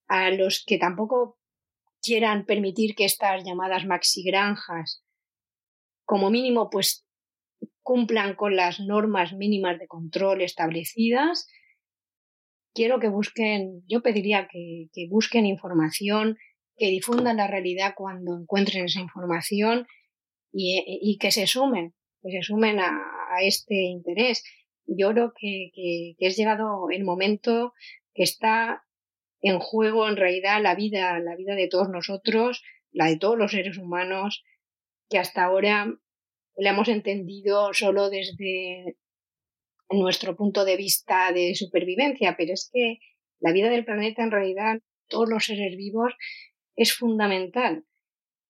[0.08, 1.38] a los que tampoco
[2.02, 5.04] quieran permitir que estas llamadas maxi granjas,
[6.04, 7.06] como mínimo, pues
[7.82, 11.46] cumplan con las normas mínimas de control establecidas.
[12.74, 16.36] Quiero que busquen, yo pediría que, busquen información,
[16.76, 19.86] que difundan la realidad cuando encuentren esa información
[20.52, 22.90] y, que se sumen, que se sumen a,
[23.40, 24.44] este interés.
[24.86, 27.72] Yo creo que, que, es llegado el momento
[28.14, 28.84] que está
[29.40, 33.52] en juego en realidad la vida, la vida de todos nosotros, la de todos los
[33.52, 34.44] seres humanos,
[35.08, 35.92] que hasta ahora
[36.56, 38.96] la hemos entendido solo desde
[39.90, 42.98] nuestro punto de vista de supervivencia, pero es que
[43.40, 46.14] la vida del planeta en realidad, todos los seres vivos,
[46.76, 47.84] es fundamental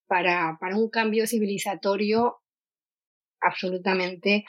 [0.07, 2.42] para, para un cambio civilizatorio
[3.43, 4.45] absolutamente,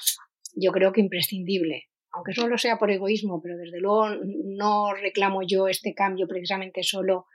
[0.55, 4.07] yo creo que imprescindible aunque solo sea por egoísmo, pero desde luego
[4.45, 7.25] no reclamo yo este cambio precisamente solo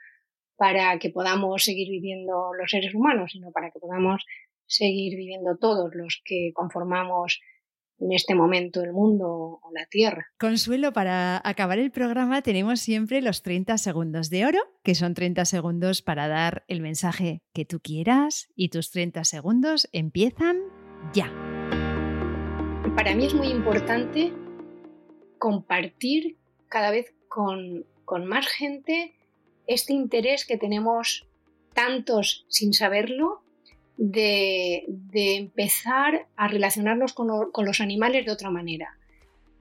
[0.55, 4.25] para que podamos seguir viviendo los seres humanos, sino para que podamos
[4.65, 7.41] seguir viviendo todos los que conformamos
[7.97, 9.27] en este momento el mundo
[9.61, 10.27] o la Tierra.
[10.39, 15.43] Consuelo, para acabar el programa tenemos siempre los 30 segundos de oro, que son 30
[15.43, 20.59] segundos para dar el mensaje que tú quieras y tus 30 segundos empiezan
[21.13, 21.48] ya.
[22.95, 24.33] Para mí es muy importante
[25.37, 26.37] compartir
[26.67, 27.85] cada vez con,
[28.25, 29.13] más gente
[29.67, 31.27] este interés que tenemos
[31.73, 33.41] tantos sin saberlo
[33.97, 38.97] de, empezar a relacionarnos con, con, los animales de otra manera.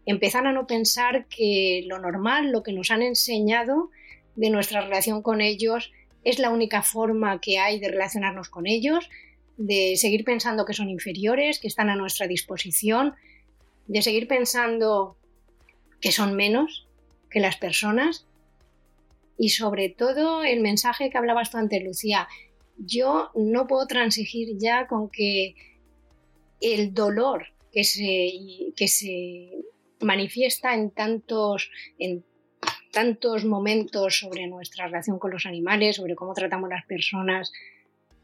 [0.07, 3.91] Empezar a no pensar que lo normal, lo que nos han enseñado
[4.37, 5.93] de nuestra relación con ellos,
[6.25, 9.09] es la única forma que hay de relacionarnos con ellos,
[9.59, 13.15] de seguir pensando que son inferiores, que están a nuestra disposición,
[13.87, 15.17] de seguir pensando
[16.01, 16.87] que son menos
[17.29, 18.27] que las personas
[19.37, 22.29] y sobre todo el mensaje que hablabas tú antes, Lucía.
[22.77, 25.55] Yo no puedo transigir ya con que
[26.61, 29.65] el dolor que se, que se
[30.01, 32.25] manifiesta en tantos, en
[32.93, 37.53] tantos momentos sobre nuestra relación con los animales, sobre cómo tratamos las personas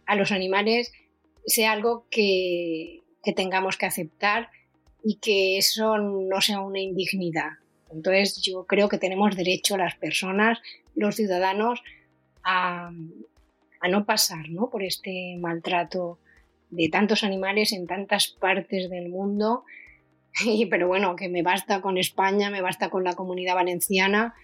[0.07, 0.93] a los animales,
[1.47, 4.51] sea algo que, que tengamos que aceptar
[5.03, 7.53] y que eso no sea una indignidad.
[7.93, 10.59] Entonces yo creo que tenemos derecho las personas,
[10.95, 11.83] los ciudadanos,
[12.43, 12.91] a,
[13.89, 16.19] no pasar por este maltrato
[16.71, 19.65] de tantos animales en tantas partes del mundo.
[20.71, 24.35] pero bueno, que me basta con España, me basta con la comunidad valenciana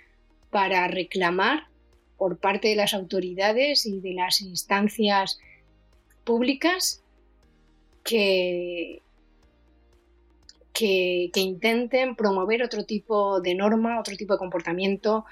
[0.51, 1.69] para reclamar
[2.19, 5.39] por parte de las autoridades y de las instancias
[6.25, 7.03] públicas
[8.05, 9.03] que,
[10.73, 15.25] que, intenten promover otro tipo de norma, otro tipo de comportamiento,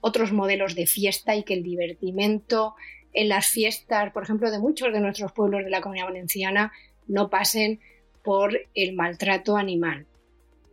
[0.00, 2.74] otros modelos de fiesta y que el divertimento
[3.12, 6.72] en las fiestas, por ejemplo, de muchos de nuestros pueblos de la comunidad valenciana,
[7.06, 7.80] no pasen
[8.22, 10.06] por el maltrato animal.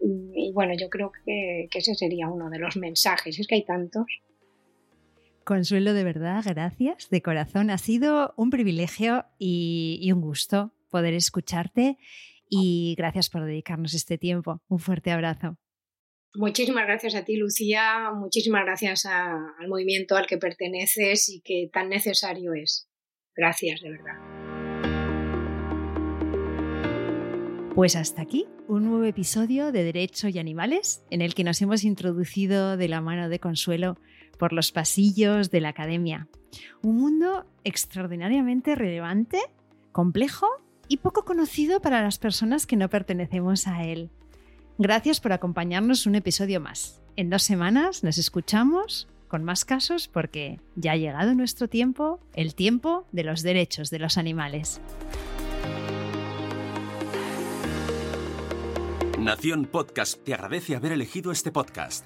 [0.02, 3.40] Y bueno, yo creo que, ese sería uno de los mensajes.
[3.40, 4.06] Es que hay tantos.
[5.44, 7.70] Consuelo, de verdad, gracias de corazón.
[7.70, 11.98] Ha sido un privilegio y un gusto poder escucharte
[12.50, 14.62] y gracias por dedicarnos este tiempo.
[14.68, 15.58] Un fuerte abrazo.
[16.36, 18.12] Muchísimas gracias a ti, Lucía.
[18.14, 22.88] Muchísimas gracias al movimiento al que perteneces y que tan necesario es.
[23.36, 24.14] Gracias, de verdad.
[27.74, 31.84] Pues hasta aquí un nuevo episodio de Derecho y Animales en el que nos hemos
[31.84, 33.98] introducido de la mano de Consuelo
[34.40, 36.28] por los pasillos de la academia.
[36.82, 39.40] Un mundo extraordinariamente relevante,
[39.92, 40.48] complejo
[40.88, 44.10] y poco conocido para las personas que no pertenecemos a él.
[44.80, 47.02] Gracias por acompañarnos un episodio más.
[47.16, 52.56] En dos semanas nos escuchamos con más casos porque ya ha llegado nuestro tiempo, el
[52.56, 54.82] tiempo de los derechos de los animales.
[59.20, 62.06] Nación Podcast te agradece haber elegido este podcast.